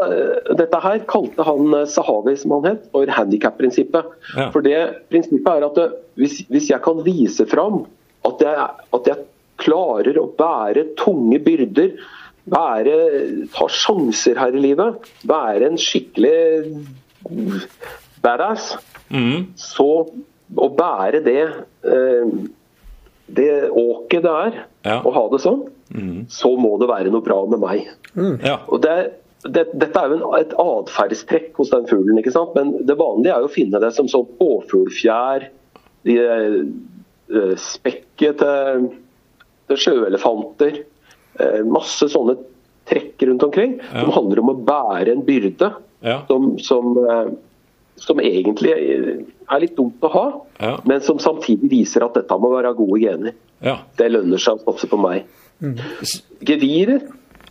[0.59, 4.11] Dette her kalte han eh, Sahawi, som han het, for handikap-prinsippet.
[4.37, 4.49] Ja.
[4.53, 4.77] For det
[5.09, 5.87] prinsippet er at det,
[6.21, 7.83] hvis, hvis jeg kan vise fram
[8.25, 9.25] at jeg, at jeg
[9.61, 11.95] klarer å bære tunge byrder,
[12.51, 12.95] bære,
[13.55, 16.85] ta sjanser her i livet, være en skikkelig
[18.21, 18.75] badass,
[19.13, 19.51] Mm.
[19.55, 19.85] så
[20.57, 21.41] å bære det
[21.85, 22.31] eh,
[23.27, 25.01] det åket det er, Ja.
[25.01, 25.61] å ha det sånn,
[26.29, 27.87] så må det være noe bra med meg.
[28.43, 28.59] ja.
[28.67, 29.13] Og det,
[29.47, 32.55] det, dette er jo en, et atferdstrekk hos den fuglen, ikke sant?
[32.57, 35.47] men det vanlige er jo å finne det som sånn påfuglfjær,
[36.05, 38.87] de eh, spekket til,
[39.69, 40.79] til sjøelefanter,
[41.41, 42.37] eh, masse sånne
[42.89, 44.03] trekk rundt omkring, Ja.
[44.03, 45.71] som handler om å bære en byrde
[46.05, 46.19] Ja.
[46.29, 47.31] som, som, eh,
[47.97, 50.25] som egentlig er litt dumt å ha,
[50.61, 50.75] Ja.
[50.85, 53.33] men som samtidig viser at dette må være gode gener.
[53.61, 53.79] ja.
[53.97, 55.25] Det lønner seg å satse på meg.
[56.45, 57.01] Gevirer.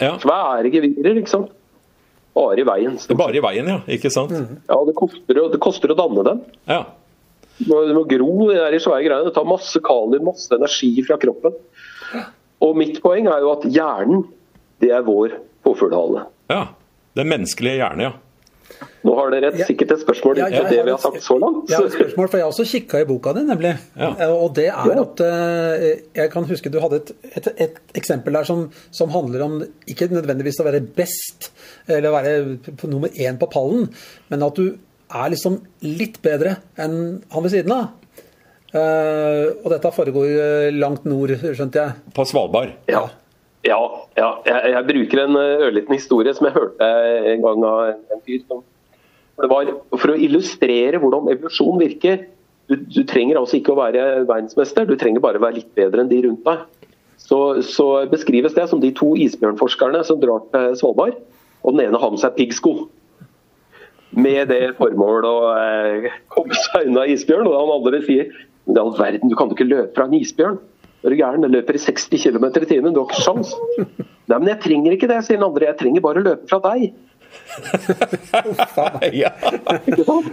[0.00, 0.16] ja.
[0.22, 1.50] Svære gevirer, ikke sant.
[2.34, 2.98] Bare i veien.
[2.98, 3.18] stort.
[3.18, 3.78] Bare i veien, ja.
[3.94, 4.32] Ikke sant?
[4.34, 6.40] Ja, det koster, det koster å danne dem.
[6.70, 6.80] Ja.
[7.60, 9.28] Du må, må gro de der i svære greiene.
[9.28, 11.54] Det tar masse kalium, masse energi fra kroppen.
[12.64, 14.24] Og mitt poeng er jo at hjernen,
[14.82, 16.26] det er vår påfuglehale.
[16.50, 16.64] ja.
[17.14, 18.12] Den menneskelige hjerne, ja.
[19.04, 21.68] Nå har dere et, sikkert et spørsmål Ja, til det vi har sagt så langt.
[21.70, 23.72] Jeg har et spørsmål, for jeg har også kikka i boka di, nemlig.
[24.00, 24.10] Ja.
[24.14, 25.84] Eh, Og det er at eh,
[26.20, 29.58] Jeg kan huske du hadde et, et, et eksempel der som, som handler om
[29.90, 31.50] ikke nødvendigvis å være best,
[31.88, 33.90] eller være på nummer én på pallen,
[34.32, 34.76] men at du
[35.14, 37.92] er liksom litt bedre enn han ved siden av.
[38.74, 42.00] Eh, og dette foregår langt nord, skjønte jeg.
[42.16, 42.72] På Svalbard.
[42.90, 43.04] Ja.
[43.64, 43.78] Ja,
[44.18, 44.30] ja.
[44.44, 46.88] Jeg, jeg bruker en ørliten historie som jeg hørte
[47.30, 48.42] en gang av en, en fyr.
[48.48, 48.60] som
[49.40, 52.24] det var For å illustrere hvordan evolusjon virker.
[52.70, 56.00] Du, du trenger altså ikke å være verdensmester, du trenger bare å være litt bedre
[56.00, 56.90] enn de rundt deg.
[57.24, 61.18] Så, så beskrives det som de to isbjørnforskerne som drar til Svalbard.
[61.64, 62.74] Og den ene har med seg piggsko.
[64.14, 67.48] Med det formål å eh, komme seg unna isbjørn.
[67.48, 70.60] Og han andre sier i all verden, du kan jo ikke løpe fra en isbjørn.
[71.04, 71.44] Er du gæren?
[71.44, 73.52] Den løper i 60 km i timen, du har ikke sjans.
[74.30, 75.68] Nei, men jeg trenger ikke det, sier den andre.
[75.68, 76.94] Jeg trenger bare å løpe fra deg.
[79.12, 79.30] Ja.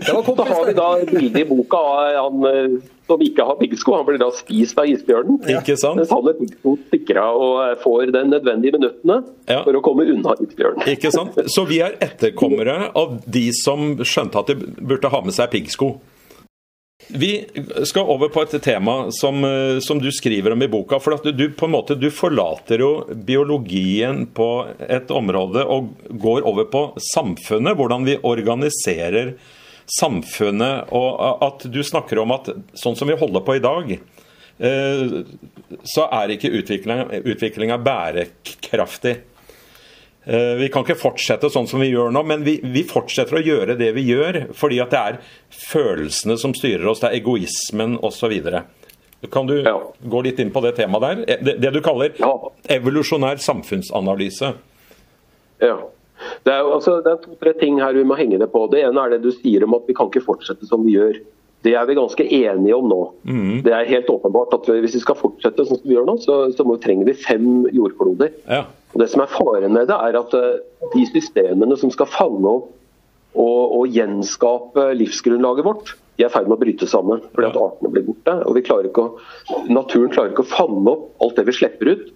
[0.06, 2.76] Så har vi da et bilde i boka av han eh,
[3.10, 3.96] som ikke har piggsko.
[4.00, 5.42] Han blir da spist av isbjørnen.
[5.52, 6.00] Ikke sant?
[6.00, 9.22] Mens han med piggsko stikker av og eh, får den nødvendige minuttene
[9.52, 9.62] Ja.
[9.66, 10.86] for å komme unna isbjørnen.
[10.94, 11.38] Ikke sant?
[11.52, 15.96] Så vi er etterkommere av de som skjønte at de burde ha med seg piggsko.
[17.08, 17.46] Vi
[17.84, 21.00] skal over på et tema som, eh, som du skriver om i boka.
[21.00, 24.50] For at du, på en måte, du forlater jo biologien på
[24.88, 26.84] et område og går over på
[27.14, 27.76] samfunnet.
[27.76, 29.36] Hvordan vi organiserer
[30.00, 30.92] samfunnet.
[30.96, 35.18] Og at du snakker om at sånn som vi holder på i dag, eh,
[35.84, 39.18] så er ikke utviklinga bærekraftig.
[40.26, 43.44] Eh, Vi kan ikke fortsette sånn som vi gjør nå, men vi, vi fortsetter å
[43.44, 45.18] gjøre det vi gjør fordi at det er
[45.50, 48.36] følelsene som styrer oss, det er egoismen osv.
[49.32, 49.80] Kan du Ja.
[50.06, 51.24] gå litt inn på det temaet der?
[51.28, 52.34] Eh, Det, det du kaller Ja.
[52.70, 54.54] evolusjonær samfunnsanalyse.
[55.62, 55.78] Ja.
[56.46, 58.68] Det er, altså, det er to-tre ting her vi må henge det på.
[58.70, 61.18] Det ene er det du sier om at vi kan ikke fortsette som vi gjør.
[61.62, 63.00] Det er vi ganske enige om nå.
[63.66, 66.38] Det er helt åpenbart at hvis vi skal fortsette sånn som vi gjør nå, så,
[66.58, 68.32] så må, trenger vi fem jordkloder.
[68.50, 68.64] Ja.
[68.92, 70.62] Og Det som er faren med det, er at eh,
[70.96, 72.72] de systemene som skal fange opp
[73.32, 77.22] og, og gjenskape livsgrunnlaget vårt, de er i ferd med å bryte sammen.
[77.32, 78.34] fordi at artene blir borte.
[78.46, 81.94] og vi klarer ikke å, Naturen klarer ikke å fange opp alt det vi slipper
[81.94, 82.10] ut,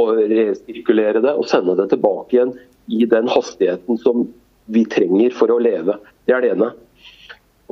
[0.00, 2.54] og resirkulere det og sende det tilbake igjen
[2.88, 4.24] i den hastigheten som
[4.72, 5.98] vi trenger for å leve.
[6.24, 6.70] Det er det ene.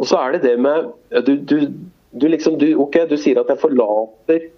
[0.00, 0.90] Og så er det det med
[1.26, 1.68] Du, du,
[2.10, 4.48] du liksom du, ok, du sier at jeg forlater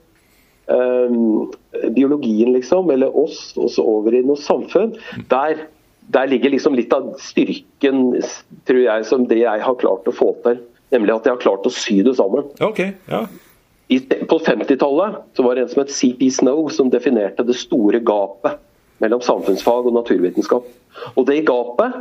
[0.71, 1.53] um,
[1.95, 4.95] biologien, liksom, eller oss, og så over i noe samfunn.
[5.33, 5.67] Der,
[6.15, 8.05] der ligger liksom litt av styrken,
[8.69, 10.61] tror jeg, som det jeg har klart å få til.
[10.93, 12.51] Nemlig at jeg har klart å sy det sammen.
[12.61, 13.27] Okay, Ja.
[13.93, 17.99] I, på 50-tallet så var det en som het CP Snow som definerte det store
[18.01, 18.55] gapet
[19.03, 20.69] mellom samfunnsfag og naturvitenskap.
[21.13, 21.99] Og det gapet,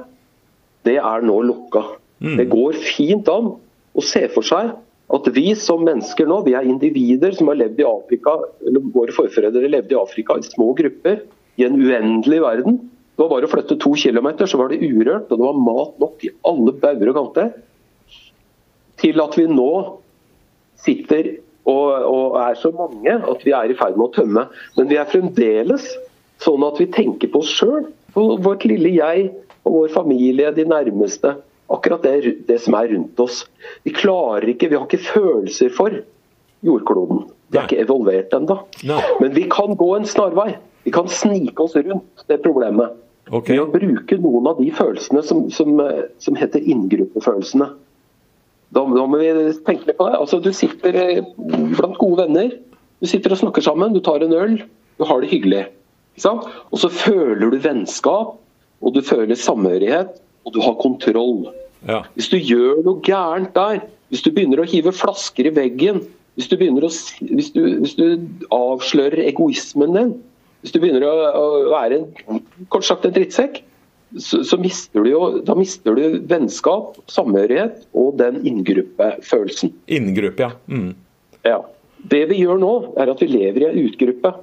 [0.87, 1.81] det er nå lukka.
[2.21, 3.53] Det går fint an
[3.97, 4.75] å se for seg
[5.11, 9.15] at vi som mennesker nå, vi er individer som har levd i Afrika, eller våre
[9.15, 11.23] forfedre levde i Afrika i små grupper
[11.59, 12.77] i en uendelig verden.
[13.11, 15.99] Det var bare å flytte to kilometer, så var det urørt, og det var mat
[15.99, 17.51] nok i alle bauger og kanter.
[19.01, 19.71] Til at vi nå
[20.81, 21.33] sitter
[21.69, 24.47] og, og er så mange at vi er i ferd med å tømme.
[24.77, 25.89] Men vi er fremdeles
[26.41, 29.29] sånn at vi tenker på oss sjøl, vårt lille jeg
[29.65, 31.35] og vår familie, de nærmeste.
[31.71, 33.45] Akkurat det, det som er rundt oss.
[33.87, 36.01] Vi klarer ikke, vi har ikke følelser for
[36.65, 37.25] jordkloden.
[37.51, 38.57] Vi er ikke evolvert ennå.
[39.21, 40.55] Men vi kan gå en snarvei.
[40.83, 42.97] Vi kan snike oss rundt det problemet.
[43.31, 43.55] Okay.
[43.55, 47.67] Ved å bruke noen av de følelsene som, som, eh, som heter inngruppefølelsene.
[48.71, 49.29] Da, da må vi
[49.67, 50.17] tenke litt på det.
[50.19, 52.55] Altså, du sitter eh, blant gode venner.
[53.01, 54.59] Du sitter og snakker sammen, du tar en øl,
[54.99, 55.63] du har det hyggelig.
[56.21, 58.35] Og så føler du vennskap,
[58.81, 61.49] og du føler samhørighet, og du har kontroll.
[61.87, 62.01] Ja.
[62.17, 66.03] Hvis du gjør noe gærent der, hvis du begynner å hive flasker i veggen,
[66.39, 66.91] hvis du, å,
[67.31, 68.05] hvis du, hvis du
[68.55, 70.13] avslører egoismen din,
[70.61, 72.41] hvis du begynner å, å være en,
[72.73, 73.61] kort sagt en drittsekk,
[74.19, 79.71] så, så mister du jo, da mister du vennskap, samhørighet og den inngruppefølelsen.
[79.91, 80.51] Inngruppe, ja.
[80.67, 80.91] Mm.
[81.47, 81.61] Ja.
[82.11, 84.33] Det vi gjør nå, er at vi lever i en utgruppe.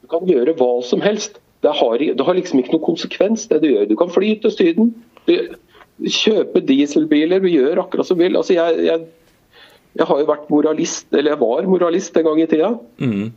[0.00, 1.40] Du kan gjøre hva som helst.
[1.60, 3.88] Det har, det har liksom ikke noen konsekvens, det du gjør.
[3.90, 4.92] Du kan fly til Syden,
[5.28, 8.38] kjøpe dieselbiler, vi gjør akkurat som vi vil.
[8.40, 9.60] Altså, jeg, jeg,
[9.98, 12.72] jeg har jo vært moralist, eller jeg var moralist en gang i tida.
[13.02, 13.30] Mm.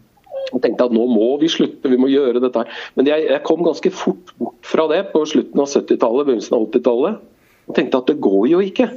[0.54, 2.82] Og tenkte at nå må vi slutte, vi må gjøre dette her.
[2.98, 6.68] Men jeg, jeg kom ganske fort bort fra det på slutten av 70-tallet, begynnelsen av
[6.70, 7.22] 80-tallet.
[7.70, 8.90] Og tenkte at det går jo ikke.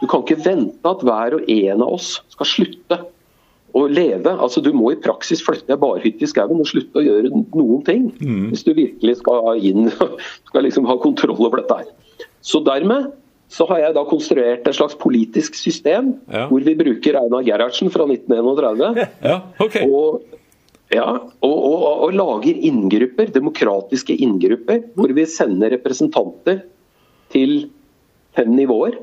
[0.00, 3.00] Du kan ikke vente at hver og en av oss skal slutte
[3.76, 4.32] å leve.
[4.32, 7.82] Altså Du må i praksis flytte ei barhytte i skauen og slutte å gjøre noen
[7.86, 8.06] ting.
[8.52, 11.90] Hvis du virkelig skal inn skal liksom ha kontroll over dette her.
[12.42, 13.10] Så dermed
[13.50, 16.44] så har jeg da konstruert et slags politisk system Ja.
[16.46, 19.08] hvor vi bruker Einar Gerhardsen fra 1931.
[19.26, 19.88] Ja, okay.
[19.90, 20.22] Og,
[20.94, 21.06] ja,
[21.42, 26.62] og, og, og lager inngrupper, demokratiske inngrupper, hvor vi sender representanter
[27.34, 27.70] til
[28.38, 28.96] fem nivåer.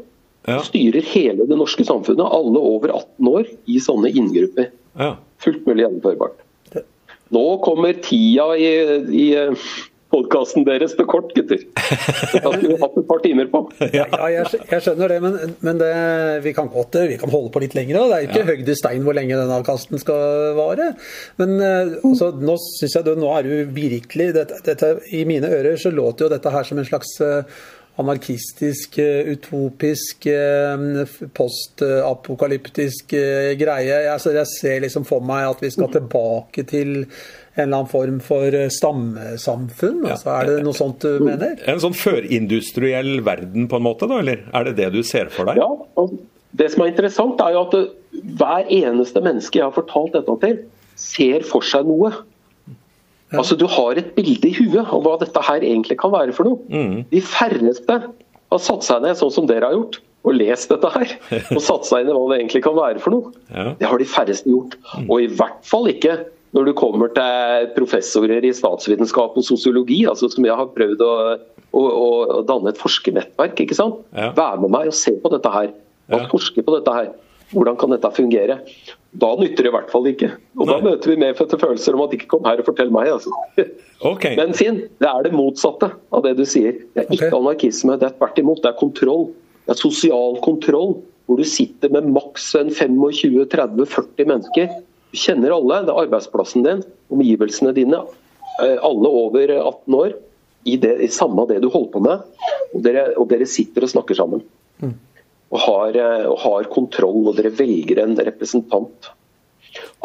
[0.47, 4.71] Ja, Styrer hele det norske samfunnet, alle over 18 år, i sånne inngrupper.
[4.99, 5.15] ja.
[5.43, 6.39] Fullt mulig gjennomførbart.
[7.35, 8.69] Nå kommer tida i,
[9.13, 9.25] i
[10.13, 11.63] podkasten deres til kort, gutter.
[11.67, 13.63] Det skulle vi hatt et par timer på.
[13.97, 15.91] Ja, jeg, jeg skjønner det, men, men det,
[16.45, 17.97] vi kan godt vi kan holde på litt lenger.
[17.97, 18.07] da.
[18.07, 20.91] Det er jo ikke høgd i stein hvor lenge den avkasten skal vare.
[21.41, 25.49] Men eh, altså, nå synes jeg du, nå er du virkelig dette, dette, I mine
[25.59, 27.65] ører så låter jo dette her som en slags eh,
[27.97, 30.77] anarkistisk, eh, utopisk, eh,
[31.33, 33.89] postapokalyptisk eh, greie.
[33.89, 36.93] Jeg, altså, jeg ser liksom for meg at vi skal tilbake til
[37.57, 40.03] en eller annen form for stammesamfunn.
[40.05, 41.57] Altså, er det noe sånt du mener?
[41.65, 44.21] En sånn førindustriell verden, på en måte, da?
[44.21, 45.63] Eller er det det du ser for deg?
[45.63, 46.17] Ja, og
[46.57, 47.73] Det som er interessant, er jo at
[48.39, 50.61] hver eneste menneske jeg har fortalt dette til,
[50.97, 52.13] ser for seg noe.
[53.35, 56.47] Altså, Du har et bilde i huet om hva dette her egentlig kan være for
[56.47, 57.03] noe.
[57.11, 61.11] De færreste har satt seg ned sånn som dere har gjort, og lest dette her.
[61.55, 63.31] Og satt seg inn i hva det egentlig kan være for noe.
[63.51, 63.73] Ja.
[63.79, 64.77] Det har de færreste gjort.
[65.07, 66.17] Og i hvert fall ikke
[66.55, 71.13] når du kommer til professorer i statsvitenskap og sosiologi, altså som jeg har prøvd å,
[71.75, 73.59] å, å danne et forskernettverk.
[73.63, 73.99] ikke sant?
[74.15, 74.31] Ja.
[74.37, 75.73] Vær med meg og se på dette her.
[76.15, 77.09] Og forske på dette her.
[77.53, 78.59] Hvordan kan dette fungere?
[79.17, 80.27] Da nytter det i hvert fall ikke.
[80.59, 83.11] Og da møter vi medfødte følelser om at ikke kom her og fortell meg.
[83.17, 83.31] altså.
[84.05, 84.35] Okay.
[84.37, 86.75] Men Finn, det er det motsatte av det du sier.
[86.93, 87.37] Det er ikke okay.
[87.39, 88.59] anarkisme, det er tvert imot.
[88.61, 89.23] Det er kontroll.
[89.65, 90.99] Det er sosial kontroll.
[91.25, 94.69] Hvor du sitter med maks 25-30-40 mennesker.
[95.09, 95.79] Du kjenner alle.
[95.87, 98.03] Det er arbeidsplassen din, omgivelsene dine.
[98.61, 100.13] eh, Alle over 18 år.
[100.67, 102.21] I, det, i samme det du holder på med.
[102.75, 104.45] Og dere, og dere sitter og snakker sammen.
[105.47, 109.11] Og har, eh, og har kontroll, og dere velger en representant.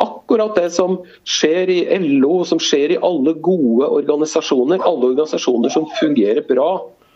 [0.00, 4.82] Akkurat det som skjer i LO, som skjer i alle gode organisasjoner.
[4.84, 6.70] Alle organisasjoner som fungerer bra,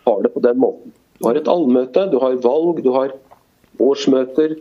[0.07, 0.93] har det på den måten.
[1.17, 3.15] Du har et allmøte, du har valg, du har
[3.81, 4.57] årsmøter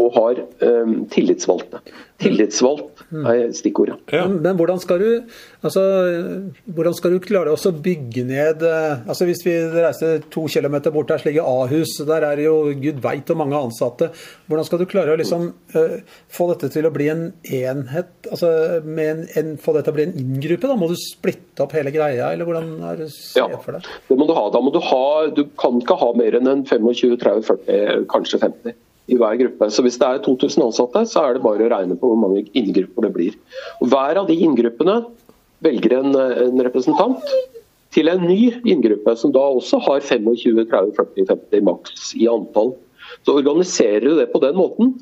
[0.00, 1.80] og har um, tillitsvalgte.
[2.20, 3.96] Tillitsvalgt er stikkordet.
[4.12, 4.26] Ja.
[4.28, 5.08] Men, men hvordan, skal du,
[5.64, 5.82] altså,
[6.76, 11.08] hvordan skal du klare å bygge ned eh, altså Hvis vi reiser to kilometer bort,
[11.10, 14.10] der ligger Ahus, der er det jo gud veit hvor mange ansatte.
[14.50, 15.96] Hvordan skal du klare å liksom, uh,
[16.30, 18.12] få dette til å bli en enhet?
[18.30, 18.50] altså
[18.84, 20.68] med en, en, Få dette til å bli en inngruppe?
[20.68, 20.76] da?
[20.78, 23.88] Må du splitte opp hele greia, eller hvordan er det du ser Ja, for deg?
[24.10, 24.44] det må du ha.
[24.52, 25.02] Da må du ha
[25.34, 29.70] Du kan ikke ha mer enn en 25-30-40, kanskje 50 i hver gruppe.
[29.72, 32.44] Så hvis det er 2000 ansatte, så er det bare å regne på hvor mange
[32.58, 33.38] inngrupper det blir.
[33.80, 35.00] Og hver av de inngruppene
[35.64, 37.24] velger en, en representant
[37.94, 42.74] til en ny inngruppe, som da også har 25-30-40-50 maks i antall.
[43.26, 44.94] Så organiserer du det på den måten.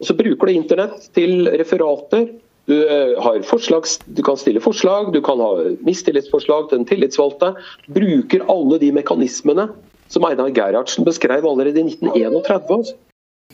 [0.00, 2.28] Og så bruker du internett til referater.
[2.66, 5.50] Du, eh, har forslag, du kan stille forslag, du kan ha
[5.86, 7.52] mistillitsforslag til den tillitsvalgte.
[7.94, 9.68] Bruker alle de mekanismene
[10.10, 12.94] som Einar Gerhardsen beskrev allerede i 1931.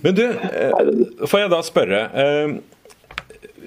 [0.03, 2.05] Men du, eh, får jeg da spørre.
[2.13, 2.55] eh,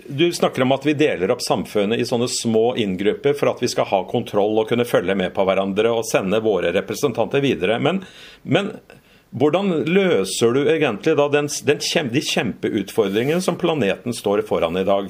[0.07, 3.69] Du snakker om at vi deler opp samfunnet i sånne små inngrupper for at vi
[3.71, 7.79] skal ha kontroll og kunne følge med på hverandre og sende våre representanter videre.
[7.81, 8.03] Men,
[8.43, 8.69] men
[9.33, 15.09] hvordan løser du egentlig den, den de kjempeutfordringene som planeten står foran i dag?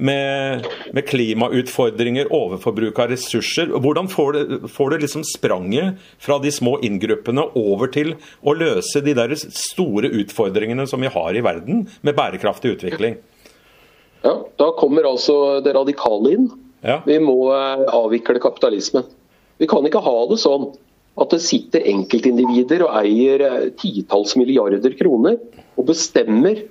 [0.00, 0.64] Med,
[0.96, 3.68] med klimautfordringer, overforbruk av ressurser.
[3.84, 9.02] Hvordan får du, får du liksom spranget fra de små inngruppene over til å løse
[9.04, 13.18] de der store utfordringene som vi har i verden med bærekraftig utvikling?
[14.24, 16.48] Ja, da kommer altså det radikale inn.
[16.80, 17.02] Ja.
[17.04, 19.04] Vi må eh, avvikle kapitalismen.
[19.60, 20.70] Vi kan ikke ha det sånn
[21.20, 25.36] at det sitter enkeltindivider og eier eh, titalls milliarder kroner
[25.76, 26.64] og bestemmer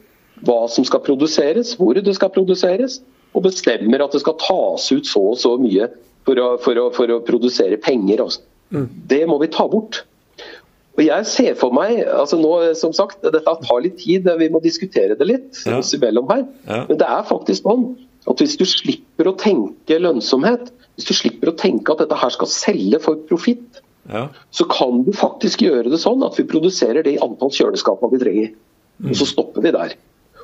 [0.45, 3.01] hva som skal produseres, hvor det skal produseres,
[3.37, 5.89] og bestemmer at det skal tas ut så og så mye
[6.27, 8.23] for å, for å, for å produsere penger.
[8.25, 8.41] Altså.
[9.09, 10.03] Det må vi ta bort.
[10.99, 14.59] Og jeg ser for meg, altså nå som sagt, Dette tar litt tid, vi må
[14.63, 15.77] diskutere det litt Ja.
[15.79, 16.43] oss imellom her.
[16.67, 16.81] Ja.
[16.89, 17.85] Men det er faktisk sånn
[18.27, 22.33] at hvis du slipper å tenke lønnsomhet, hvis du slipper å tenke at dette her
[22.35, 24.27] skal selge for profitt, Ja.
[24.51, 28.19] så kan du faktisk gjøre det sånn at vi produserer det i antall kjøleskapene vi
[28.25, 28.51] trenger.
[29.07, 29.93] Og så stopper vi der.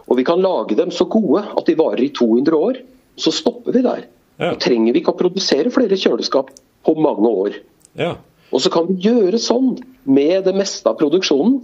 [0.10, 2.80] Og vi kan lage dem så gode at de varer i 200 år.
[3.18, 4.06] Så stopper vi der.
[4.38, 4.51] Ja.
[4.51, 6.51] Da trenger vi ikke å produsere flere kjøleskap
[6.86, 7.60] på mange år.
[7.97, 8.16] ja.
[8.53, 9.74] Og så kan vi gjøre sånn
[10.06, 11.58] med det meste av produksjonen.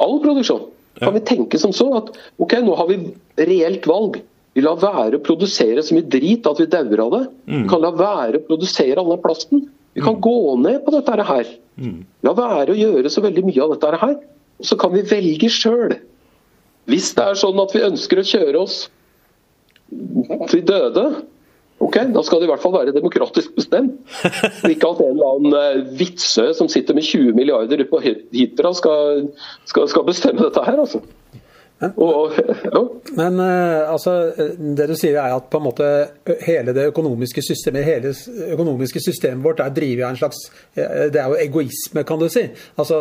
[0.00, 0.62] All produksjon.
[1.02, 2.96] Kan vi tenke som så at ok, nå har vi
[3.36, 4.20] reelt valg.
[4.56, 7.22] Vi lar være å produsere så mye drit at vi dauer av det.
[7.50, 9.66] Vi kan la være å produsere all den plasten.
[9.92, 11.50] Vi kan gå ned på dette her.
[12.24, 14.16] La være å gjøre så veldig mye av dette her.
[14.62, 15.98] Og så kan vi velge sjøl.
[16.90, 18.76] Hvis det er sånn at vi ønsker å kjøre oss
[20.50, 21.04] til døde,
[21.82, 23.98] ok, da skal det i hvert fall være demokratisk bestemt.
[24.72, 29.26] Ikke at en eller annen eh, Vitsø som sitter med 20 milliarder på Hitra skal,
[29.68, 31.02] skal, skal bestemme dette her, altså.
[31.76, 32.32] Og,
[32.64, 32.80] ja.
[33.18, 34.14] Men uh, altså,
[34.56, 35.88] det du sier er at på en måte
[36.46, 38.14] hele det økonomiske systemet hele
[38.54, 40.40] økonomiske systemet vårt er drevet av en slags
[40.72, 42.46] Det er jo egoisme, kan du si.
[42.80, 42.98] Altså,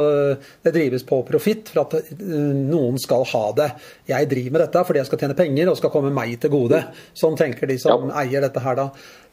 [0.63, 3.69] Det drives på profitt for at noen skal ha det.
[4.11, 6.83] Jeg driver med dette fordi jeg skal tjene penger og skal komme meg til gode.
[7.15, 8.25] Sånn tenker de som ja.
[8.25, 8.89] eier dette her da.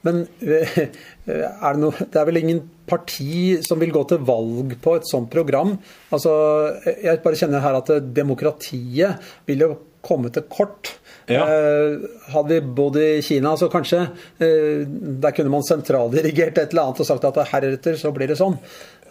[0.07, 0.91] Men er
[1.31, 5.31] det, noe, det, er vel ingen parti som vil gå til valg på et sånt
[5.33, 5.77] program?
[6.15, 6.33] Altså,
[6.91, 9.73] jeg bare kjenner her at demokratiet vil jo
[10.03, 10.97] komme til kort.
[11.31, 11.45] Ja.
[11.47, 12.03] Eh,
[12.35, 14.01] hadde vi bodd i Kina, så kanskje
[14.43, 14.83] eh,
[15.23, 18.59] der kunne man sentraldirigert et eller annet og sagt at heretter så blir det sånn.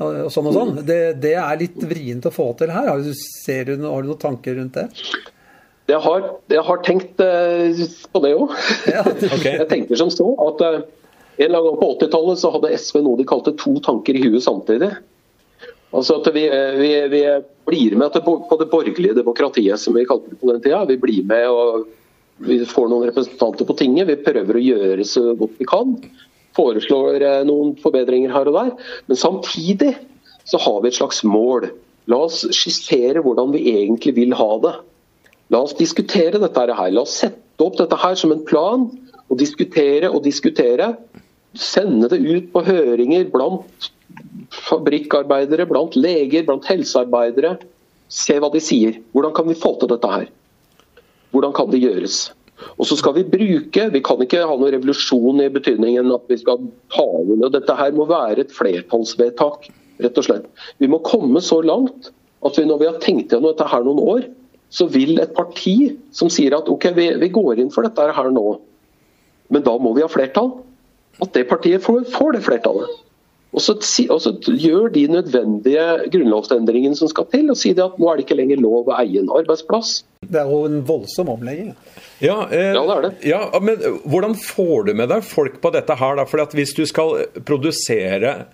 [0.01, 0.73] Og sånn og sånn.
[0.87, 2.89] Det, det er litt vrient å få til her.
[2.91, 4.89] Har du, ser du, har du noen tanker rundt det?
[5.89, 8.51] Jeg har, jeg har tenkt uh, på det òg.
[8.91, 9.05] Ja,
[9.35, 9.55] okay.
[9.57, 10.81] Jeg tenker som så at uh,
[11.41, 14.23] en eller annen gang på 80-tallet så hadde SV noe de kalte to tanker i
[14.25, 14.91] huet samtidig.
[15.91, 17.21] Altså at vi, eh, vi, vi
[17.67, 20.85] blir med på det borgerlige demokratiet, som vi kalte det på den tida.
[20.87, 21.89] Vi blir med og
[22.47, 24.07] vi får noen representanter på tinget.
[24.07, 25.97] Vi prøver å gjøre så godt vi kan.
[26.57, 28.71] Foreslår noen forbedringer her og der.
[29.09, 29.95] Men samtidig
[30.47, 31.67] så har vi et slags mål.
[32.11, 34.73] La oss skissere hvordan vi egentlig vil ha det.
[35.51, 36.91] La oss diskutere dette her.
[36.91, 38.87] La oss sette opp dette her som en plan,
[39.31, 40.93] og diskutere og diskutere.
[41.57, 43.89] Sende det ut på høringer blant
[44.55, 47.57] fabrikkarbeidere, blant leger, blant helsearbeidere.
[48.11, 48.99] Se hva de sier.
[49.15, 50.29] Hvordan kan vi få til dette her?
[51.31, 52.31] Hvordan kan det gjøres?
[52.77, 56.37] Og så skal vi bruke, Vi kan ikke ha noen revolusjon i betydningen at vi
[56.37, 56.59] skal
[56.93, 57.49] ta over.
[57.49, 59.67] Dette her må være et flertallsvedtak,
[60.03, 60.45] rett og slett.
[60.79, 62.11] Vi må komme så langt
[62.45, 64.27] at vi når vi har tenkt gjennom dette her noen år,
[64.71, 65.75] så vil et parti
[66.15, 68.45] som sier at ok, vi, vi, går inn for dette her nå,
[69.51, 70.53] men da må vi ha flertall,
[71.21, 72.99] at det partiet får, får det flertallet.
[73.51, 73.73] Og så,
[74.07, 78.23] og så, gjør de nødvendige grunnlovsendringene som skal til, og sier at nå er det
[78.23, 80.05] ikke lenger lov å eie en arbeidsplass.
[80.23, 81.73] Det er jo en voldsom omlegging.
[82.23, 83.11] Ja, eh, ja, det er det.
[83.27, 86.15] Ja, men Hvordan får du med deg folk på dette her?
[86.21, 86.27] da?
[86.29, 88.45] For Hvis du skal produsere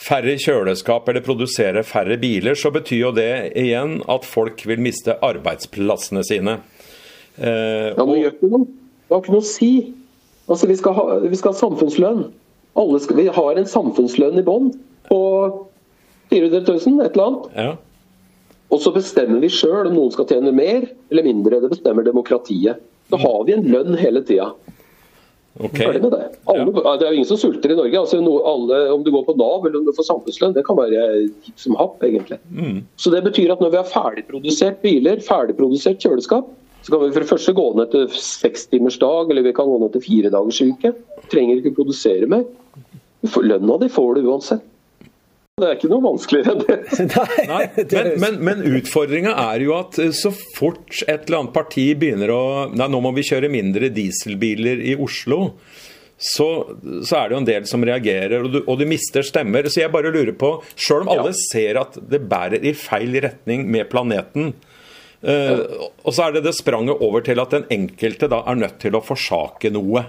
[0.00, 5.16] færre kjøleskap eller produsere færre biler, så betyr jo det igjen at folk vil miste
[5.22, 6.58] arbeidsplassene sine.
[7.38, 8.68] Eh, ja, men gjør ikke noe.
[9.06, 9.72] Det har ikke noe å si.
[10.48, 12.24] Altså, vi skal ha, vi skal ha samfunnslønn.
[12.72, 14.72] Skal, vi har en samfunnslønn i bånn
[15.08, 15.20] på
[16.32, 17.48] 400 000, et eller annet.
[17.56, 17.72] Ja.
[18.72, 21.60] Og så bestemmer vi sjøl om noen skal tjene mer eller mindre.
[21.60, 22.80] Det bestemmer demokratiet.
[23.12, 24.48] Så har vi en lønn hele tida.
[25.60, 25.84] Okay.
[25.84, 26.22] Ferdig med det.
[26.48, 26.94] Alle, ja.
[26.96, 27.98] Det er jo ingen som sulter i Norge.
[28.00, 30.78] Altså, no, alle, om du går på Nav eller om du får samfunnslønn, det kan
[30.78, 31.04] være
[31.44, 32.40] hipp som happ, egentlig.
[32.48, 32.80] Mm.
[32.96, 36.48] Så det betyr at når vi har ferdigprodusert biler, ferdigprodusert kjøleskap,
[36.82, 39.92] så kan vi for det første gå ned til sekstimersdag, eller vi kan gå ned
[39.94, 40.94] til fire dagers uke.
[41.30, 42.48] Trenger ikke produsere mer.
[43.22, 44.64] Lønna di får du uansett.
[45.60, 47.24] Det er ikke noe vanskeligere enn det.
[47.50, 51.90] Nei, men, men, men utfordringa er jo at eh, så fort et eller annet parti
[51.92, 55.50] begynner å Nei, nå må vi kjøre mindre dieselbiler i Oslo.
[56.16, 56.46] Så,
[57.04, 59.68] så er det jo en del som reagerer, og du, og du mister stemmer.
[59.68, 61.40] Så jeg bare lurer på, sjøl om alle ja.
[61.42, 64.54] ser at det bærer i feil retning med planeten,
[65.26, 65.62] uh,
[66.06, 68.94] og så er det det spranget over til at den enkelte da er nødt til
[68.94, 70.06] å forsake noe.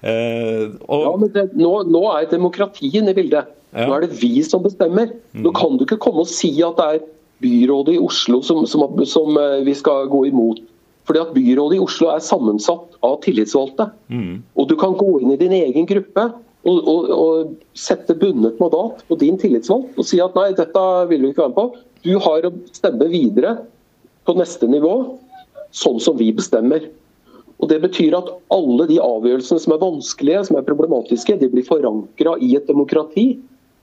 [0.00, 1.04] Uh, og...
[1.04, 3.52] Ja, men det, nå, nå er demokratien i bildet.
[3.76, 5.12] Nå er det vi som bestemmer.
[5.32, 5.44] Mm.
[5.46, 7.08] Nå kan du ikke komme og si at det er
[7.40, 10.60] byrådet i Oslo som, som, som eh, vi skal gå imot.
[11.08, 13.88] Fordi at Byrådet i Oslo er sammensatt av tillitsvalgte.
[14.12, 14.42] Mm.
[14.54, 16.28] Og Du kan gå inn i din egen gruppe
[16.68, 21.24] og, og, og sette bundet mandat på din tillitsvalgt og si at nei, dette vil
[21.24, 21.84] vi ikke være med på.
[22.04, 23.56] Du har å stemme videre
[24.28, 24.94] på neste nivå,
[25.74, 26.84] sånn som vi bestemmer.
[27.60, 31.66] Og Det betyr at alle de avgjørelsene som er vanskelige, som er problematiske, de blir
[31.66, 33.34] forankra i et demokrati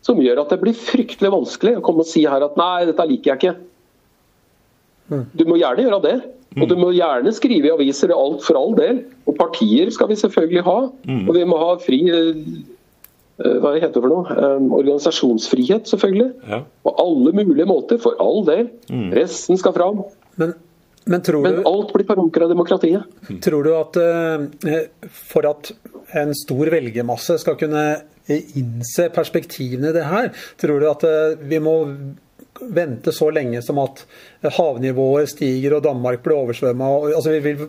[0.07, 3.07] som gjør at det blir fryktelig vanskelig å komme og si her at nei, dette
[3.11, 3.55] liker jeg ikke.
[5.37, 6.17] Du må gjerne gjøre det.
[6.57, 9.03] Og du må gjerne skrive i aviser, alt for all del.
[9.29, 10.77] Og partier skal vi selvfølgelig ha.
[11.19, 12.39] Og vi må ha fri eh,
[13.37, 14.33] hva heter det for noe?
[14.33, 16.31] Eh, organisasjonsfrihet, selvfølgelig.
[16.49, 16.63] Ja.
[16.87, 18.71] På alle mulige måter, for all del.
[19.13, 20.01] Resten skal fram.
[20.41, 20.55] Men,
[21.05, 23.19] men, du, men alt blir forankra av demokratiet.
[23.45, 24.79] Tror du at uh,
[25.29, 25.71] for at
[26.17, 27.85] en stor velgermasse skal kunne
[28.29, 30.31] innse perspektivene i det her?
[30.61, 31.77] Tror du at eh, vi må
[32.57, 34.03] vente så lenge som at
[34.57, 36.89] havnivået stiger og Danmark blir oversvømma?
[37.13, 37.67] Altså, vi vil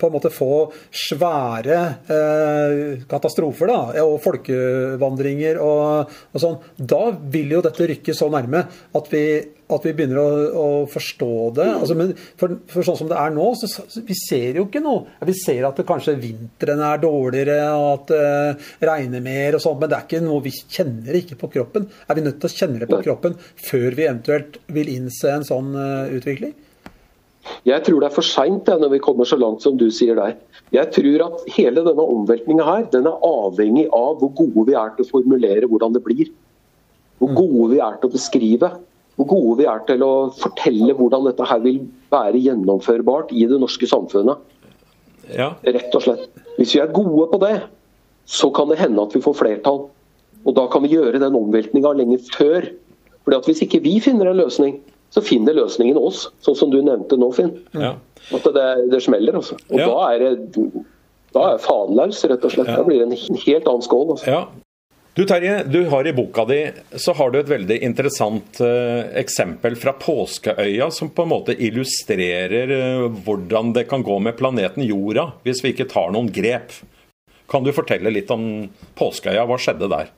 [0.00, 1.78] på en måte få svære
[2.10, 8.64] eh, katastrofer da, og folkevandringer og, og, sånn, da vil jo dette rykke så nærme
[8.96, 9.24] at vi,
[9.70, 10.28] at vi begynner å,
[10.60, 11.68] å forstå det.
[11.76, 14.82] Altså, men for, for, sånn som det er nå, så, så vi ser jo ikke
[14.84, 15.18] noe.
[15.28, 19.64] Vi ser at det kanskje vinteren er dårligere, og at det eh, regner mer og
[19.64, 21.86] sånn, men det er ikke noe vi kjenner ikke på kroppen.
[22.08, 25.46] Er vi nødt til å kjenne det på kroppen før vi eventuelt vil innse en
[25.46, 26.56] sånn uh, utvikling?
[27.66, 30.36] Jeg tror det er for seint når vi kommer så langt som du sier der.
[30.74, 34.92] Jeg tror at hele denne omveltninga her, den er avhengig av hvor gode vi er
[34.96, 36.30] til å formulere hvordan det blir.
[37.20, 38.70] Hvor gode vi er til å beskrive.
[39.16, 41.82] Hvor gode vi er til å fortelle hvordan dette her vil
[42.12, 44.40] være gjennomførbart i det norske samfunnet.
[45.30, 45.52] Ja.
[45.64, 46.28] Rett og slett.
[46.56, 47.56] Hvis vi er gode på det,
[48.30, 49.84] så kan det hende at vi får flertall.
[50.46, 52.70] Og da kan vi gjøre den omveltninga lenge før.
[53.24, 54.80] Fordi at Hvis ikke vi finner en løsning,
[55.10, 57.52] så finner løsningen oss, sånn som du nevnte nå, Finn.
[57.74, 57.96] Ja.
[58.36, 59.58] At det, det smeller, altså.
[59.72, 59.88] Og ja.
[59.90, 60.64] da er det
[61.34, 62.70] da er faen løs, rett og slett.
[62.72, 62.80] Ja.
[62.80, 64.08] Da blir det en helt annen skål.
[64.16, 64.30] Altså.
[64.30, 64.42] Ja.
[65.18, 66.60] Du Terje, du har i boka di
[67.02, 72.70] så har du et veldig interessant uh, eksempel fra Påskeøya som på en måte illustrerer
[72.70, 76.72] uh, hvordan det kan gå med planeten Jorda hvis vi ikke tar noen grep.
[77.50, 79.44] Kan du fortelle litt om Påskeøya?
[79.50, 80.14] Hva skjedde der?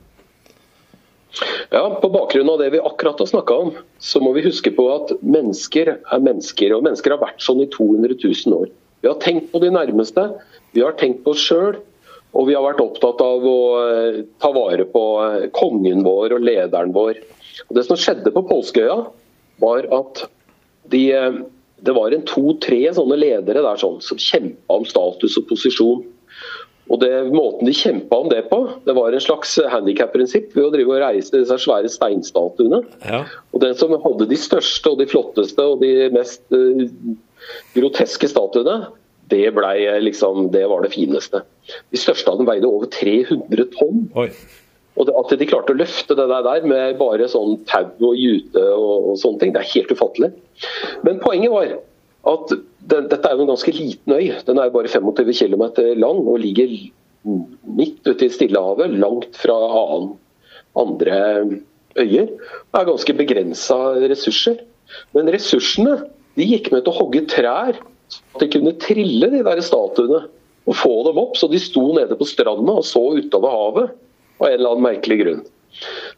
[1.73, 4.85] Ja, På bakgrunn av det vi akkurat har snakka om, så må vi huske på
[4.93, 6.75] at mennesker er mennesker.
[6.75, 8.69] Og mennesker har vært sånn i 200 000 år.
[9.01, 10.27] Vi har tenkt på de nærmeste,
[10.71, 11.81] vi har tenkt på oss sjøl.
[12.33, 16.45] Og vi har vært opptatt av å eh, ta vare på eh, kongen vår og
[16.47, 17.19] lederen vår.
[17.67, 18.95] Og Det som skjedde på Påskeøya,
[19.61, 20.23] var at
[20.89, 21.37] de, eh,
[21.85, 26.01] det var en to-tre sånne ledere der sånn, som kjempa om status og posisjon.
[26.93, 30.73] Og det, Måten de kjempa om det på, det var en slags handikap-prinsipp ved å
[30.75, 32.83] drive og reise disse svære steinstatuene.
[33.01, 33.23] Ja.
[33.53, 36.83] Og Den som hadde de største og de flotteste og de mest uh,
[37.73, 38.83] groteske statuene,
[39.31, 39.71] det, ble,
[40.03, 41.41] liksom, det var det fineste.
[41.89, 44.05] De største av dem veide over 300 tonn.
[44.19, 44.29] Oi.
[44.99, 49.07] Og At de klarte å løfte det der med bare sånn tau og jute og,
[49.09, 50.29] og sånne ting, det er helt ufattelig.
[51.07, 51.71] Men poenget var
[52.23, 52.51] at
[52.87, 54.29] den, dette er jo en ganske liten øy.
[54.47, 55.63] Den er bare 25 km
[55.99, 56.71] lang og ligger
[57.23, 60.13] midt ute i Stillehavet, langt fra annen,
[60.79, 61.17] andre
[61.99, 62.29] øyer.
[62.29, 63.79] Det er ganske begrensa
[64.11, 64.61] ressurser.
[65.15, 65.99] Men ressursene
[66.37, 67.77] de gikk med til å hogge trær,
[68.13, 70.25] så de kunne trille de der statuene
[70.63, 71.37] og få dem opp.
[71.39, 73.93] Så de sto nede på stranda og så utover havet
[74.39, 75.43] av en eller annen merkelig grunn.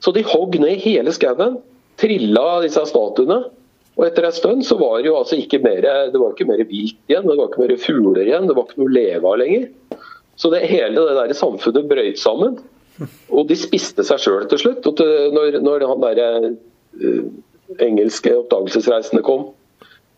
[0.04, 1.60] Så de hogg ned hele skauen,
[2.00, 3.46] trilla disse statuene
[3.96, 6.64] og etter en stund så var det jo altså ikke mer, det var ikke mer
[6.68, 9.38] vilt igjen, det var ikke mer fugler igjen, det var ikke noe å leve av
[9.40, 9.68] lenger.
[10.36, 12.58] Så det hele det der samfunnet brøyt sammen.
[13.32, 14.88] Og de spiste seg sjøl til slutt.
[14.88, 17.24] og til, når, når han der uh,
[17.84, 19.50] engelske oppdagelsesreisende kom,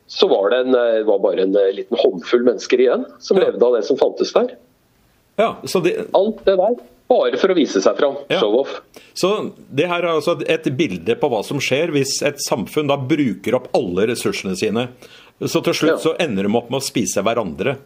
[0.08, 3.62] så var det, en, eh, var bare en uh, liten håndfull mennesker igjen som levde
[3.66, 4.54] av det som fantes der.
[5.38, 5.96] Ja, det...
[6.18, 6.78] Alt det der
[7.08, 8.18] bare for å vise seg fram.
[8.32, 8.42] Ja.
[8.42, 8.80] Show-off.
[9.18, 9.32] Så
[9.72, 13.56] det her er altså et bilde på hva som skjer hvis et samfunn da bruker
[13.58, 14.90] opp alle ressursene sine.
[15.40, 16.02] Så til slutt ja.
[16.04, 17.78] så ender de opp med å spise hverandre.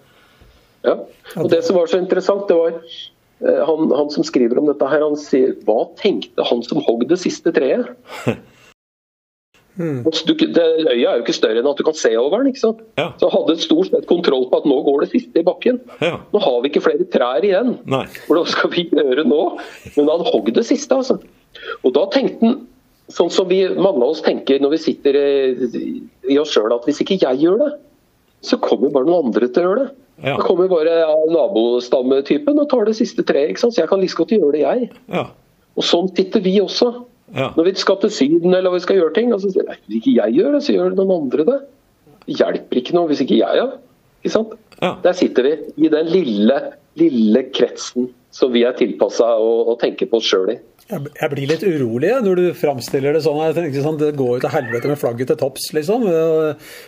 [0.82, 0.98] Ja,
[1.38, 4.88] og Det som var så interessant, det var eh, han, han som skriver om dette
[4.90, 7.92] her, han sier hva tenkte han som hogg det siste treet?
[9.80, 10.02] Mm.
[10.04, 12.52] Du, det, øya er jo ikke større enn at du kan se over den.
[12.52, 12.82] ikke sant?
[13.00, 13.12] Ja.
[13.22, 15.80] Så hadde stort sett kontroll på at nå går det siste i bakken.
[16.04, 16.18] Ja.
[16.34, 17.78] Nå har vi ikke flere trær igjen.
[17.90, 18.04] Nei.
[18.28, 19.42] Hvordan skal vi gjøre nå?
[19.96, 21.22] Men han hogg det siste, altså.
[21.86, 22.60] Og da tenkte han
[23.12, 27.02] sånn som vi, mange av oss tenker når vi sitter i oss sjøl, at hvis
[27.04, 27.72] ikke jeg gjør det,
[28.46, 29.90] så kommer bare noen andre til å gjøre det.
[30.22, 30.36] Ja.
[30.38, 33.54] Da kommer bare ja, nabostammetypen og tar det siste treet.
[33.54, 33.76] ikke sant?
[33.76, 34.92] Så jeg kan like godt gjøre det, jeg.
[35.12, 35.28] Ja.
[35.78, 36.92] Og sånn sitter vi også.
[37.36, 37.52] Ja.
[37.56, 40.16] Når vi skal til Syden eller vi skal gjøre ting, og så sier jeg ikke
[40.18, 41.60] jeg gjør det, så gjør noen andre det.
[42.26, 43.80] Det hjelper ikke noe hvis ikke jeg gjør det.
[44.82, 44.92] Ja.
[45.04, 45.54] Der sitter vi
[45.86, 46.58] i den lille,
[47.00, 50.60] lille kretsen som vi er tilpassa å, å tenke på oss sjøl i.
[50.92, 53.40] Jeg blir litt urolig når du framstiller det sånn.
[53.46, 56.04] Jeg tenker sånn, Det går jo til helvete med flagget til topps, liksom.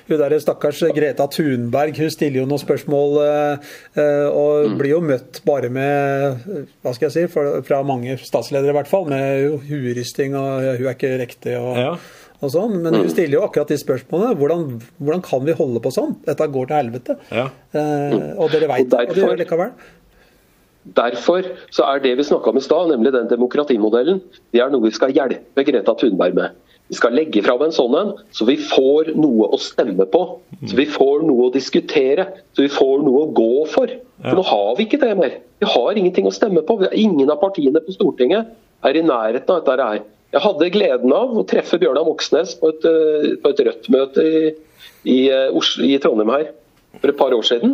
[0.09, 3.69] Hun der stakkars Greta Thunberg hun stiller jo noen spørsmål eh,
[4.01, 4.75] eh, og mm.
[4.81, 6.43] blir jo møtt bare med
[6.83, 10.97] hva skal jeg si, fra mange statsledere i hvert fall, med huerysting og hun er
[10.97, 11.95] ikke riktig og, ja.
[12.43, 12.77] Og, sånn.
[12.83, 13.09] Men mm.
[13.13, 14.37] stiller jo akkurat de spørsmålene.
[14.39, 14.63] Hvordan,
[14.99, 16.15] hvordan, kan vi holde på sånn?
[16.27, 17.17] Dette går til helvete.
[17.31, 17.49] Ja.
[17.73, 19.75] Eh, og dere veit det, og det gjør det likevel.
[20.99, 24.19] Derfor så er det vi snakka om i stad, nemlig den demokratimodellen,
[24.51, 26.57] det er noe vi skal hjelpe Greta Thunberg med.
[26.91, 30.23] Vi skal legge fram en sånn en, så vi får noe å stemme på.
[30.67, 33.93] Så vi får noe å diskutere, så vi får noe å gå for.
[34.19, 35.37] For nå har vi ikke det mer.
[35.63, 36.75] Vi har ingenting å stemme på.
[36.91, 38.51] Ingen av partiene på Stortinget
[38.83, 40.03] er i nærheten av dette her.
[40.33, 44.43] Jeg hadde gleden av å treffe Bjørnar Moxnes på et, eh, på et Rødt-møte i,
[45.05, 46.51] i, eh, i, Trondheim her.
[47.01, 47.71] for et par år siden.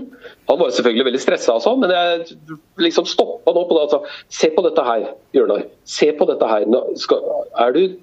[0.48, 2.38] Han var selvfølgelig veldig stressa, sånn, men jeg
[2.80, 4.00] liksom stoppa nå på det og sa
[4.32, 5.66] se på dette her, Bjørnar.
[5.84, 6.64] Se på dette her.
[6.96, 7.20] Skal,
[7.60, 7.98] er du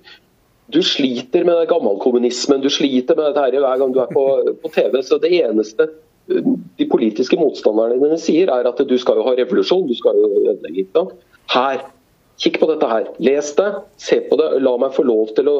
[0.72, 4.24] du sliter med gammelkommunismen, du sliter med dette her hver gang du er på,
[4.62, 4.98] på TV.
[5.02, 5.88] Så det eneste
[6.28, 10.18] um, de politiske motstanderne dine sier, er at du skal jo ha revolusjon, du skal
[10.18, 11.06] jo ødelegge.
[11.54, 11.84] Her,
[12.42, 13.08] kikk på dette her.
[13.22, 13.68] Les det,
[14.00, 14.50] se på det.
[14.64, 15.56] La meg få lov til å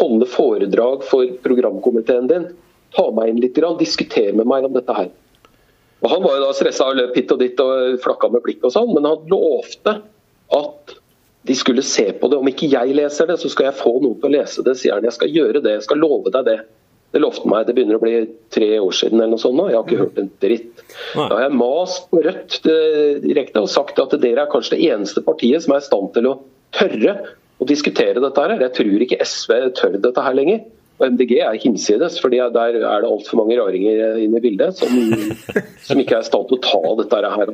[0.00, 2.50] holde foredrag for programkomiteen din.
[2.96, 5.10] Ta meg inn litt, diskuter med meg om dette her.
[6.04, 8.64] Og Han var jo da stressa og løp hit og dit og flakka med blikk
[8.66, 9.96] og sånn, men han lovte
[10.54, 10.96] at
[11.46, 12.38] de skulle se på det.
[12.38, 14.96] Om ikke jeg leser det, så skal jeg få noen til å lese det, sier
[14.96, 15.06] han.
[15.06, 16.58] Jeg skal gjøre det, jeg skal love deg det.
[17.16, 17.62] Det lovte meg.
[17.64, 18.16] Det begynner å bli
[18.52, 19.70] tre år siden eller noe sånt nå.
[19.70, 20.82] Jeg har ikke hørt en dritt.
[21.14, 22.58] Da har jeg mast på Rødt
[23.24, 26.28] direkte og sagt at dere er kanskje det eneste partiet som er i stand til
[26.28, 26.34] å
[26.76, 27.14] tørre
[27.56, 28.60] å diskutere dette her.
[28.66, 30.60] Jeg tror ikke SV tør dette her lenger.
[30.96, 34.88] Og MDG er hinsides, for der er det altfor mange raringer inne i bildet som,
[35.88, 37.48] som, ikke er i stand til å ta dette her.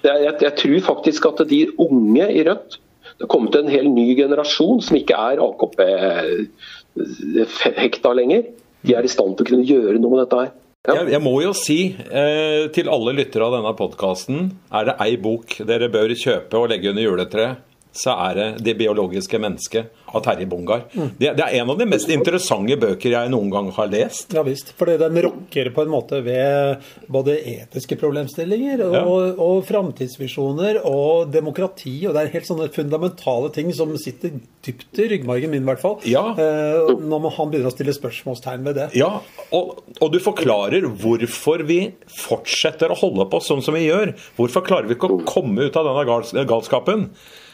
[0.00, 2.70] Jeg, jeg, jeg tror faktisk at de unge i Rødt
[3.10, 8.42] det har kommet en hel ny generasjon som ikke er AKP-hekta lenger.
[8.86, 10.52] De er i stand til å kunne gjøre noe med dette her.
[10.88, 10.94] Ja.
[10.96, 15.18] Jeg, jeg, må jo si eh, til alle lyttere av denne podkasten, er det ei
[15.20, 20.22] bok dere bør kjøpe og legge under juletreet, så er det 'Det biologiske mennesket' av
[20.24, 20.84] Terje Bongar.
[20.92, 21.10] Mm.
[21.18, 24.34] Det, det, er en av de mest interessante bøker jeg noen gang har lest.
[24.34, 29.02] Ja visst, for den rokker på en måte ved både etiske problemstillinger og, ja.
[29.04, 31.94] og, og framtidsvisjoner og demokrati.
[32.06, 34.34] Og det er helt sånne fundamentale ting som sitter
[34.66, 35.98] dypt i ryggmargen min, i hvert fall.
[36.10, 36.24] Ja.
[36.34, 38.88] Eh, når han begynner å stille spørsmålstegn ved det.
[38.98, 39.12] Ja,
[39.56, 41.80] og, og, du forklarer hvorfor vi
[42.10, 44.14] fortsetter å holde på sånn som vi gjør.
[44.38, 47.08] Hvorfor klarer vi ikke å komme ut av denne galskapen?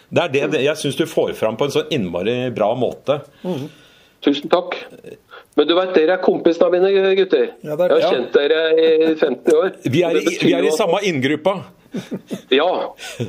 [0.09, 3.20] Det er det jeg syns du får fram på en sånn innmari bra måte.
[3.42, 3.66] Mm.
[4.26, 4.76] Tusen takk.
[5.57, 7.46] Men du vet, dere er kompisene mine, gutter.
[7.64, 9.70] Ja, er, jeg har kjent dere i 50 år.
[9.88, 11.57] Vi er, i, vi er i samme inngruppa.
[12.52, 12.68] ja,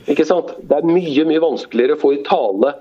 [0.09, 0.51] ikke sant.
[0.59, 2.73] Det er mye, mye vanskeligere å få i tale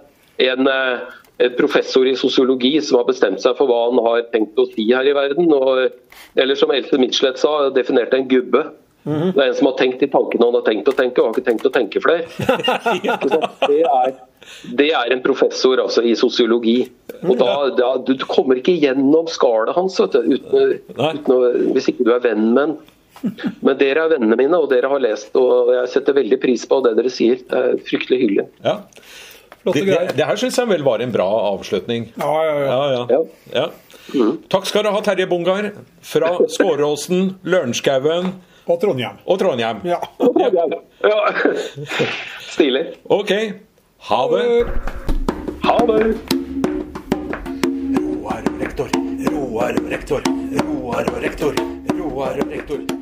[0.42, 1.05] en, eh,
[1.47, 4.88] en professor i sosiologi som har bestemt seg for hva han har tenkt å si
[4.90, 5.53] her i verden.
[5.55, 5.94] Og,
[6.34, 8.66] eller som Else Mitslett sa, definerte en gubbe.
[9.07, 9.33] -hmm.
[9.35, 11.35] Det er en som har tenkt i tankene han har tenkt å tenke, og har
[11.35, 12.27] ikke tenkt å tenke flere.
[13.71, 14.17] det, er,
[14.81, 16.91] det er en professor altså, i sosiologi.
[17.23, 21.41] Og da, da, Du kommer ikke gjennom skallet hans uten, uten å,
[21.73, 22.77] hvis ikke du er venn med ham.
[23.65, 26.83] Men dere er vennene mine, og dere har lest, og jeg setter veldig pris på
[26.85, 27.41] det dere sier.
[27.49, 28.47] Det er fryktelig hyggelig.
[28.65, 28.81] Ja.
[29.67, 32.11] Det, det, det, her syns jeg vel var en bra avslutning.
[32.21, 33.07] Ja, ja, ja.
[33.11, 33.23] ja,
[33.57, 33.65] ja.
[34.15, 34.37] Mm.
[34.53, 35.73] Takk skal du ha, Terje Bungar.
[36.07, 38.31] Fra Skåråsen, Lørenskauen.
[38.67, 39.19] Og Trondheim.
[39.27, 39.81] Og Trondheim.
[39.87, 40.01] Ja.
[41.03, 41.21] ja.
[42.41, 42.83] Stilig.
[43.05, 43.31] OK.
[44.09, 44.67] Ha det.
[45.62, 46.01] Ha det.
[48.01, 48.91] Roar rektor.
[49.31, 50.23] Roar rektor.
[50.67, 51.55] Roar rektor.
[51.95, 52.97] Roar rektor.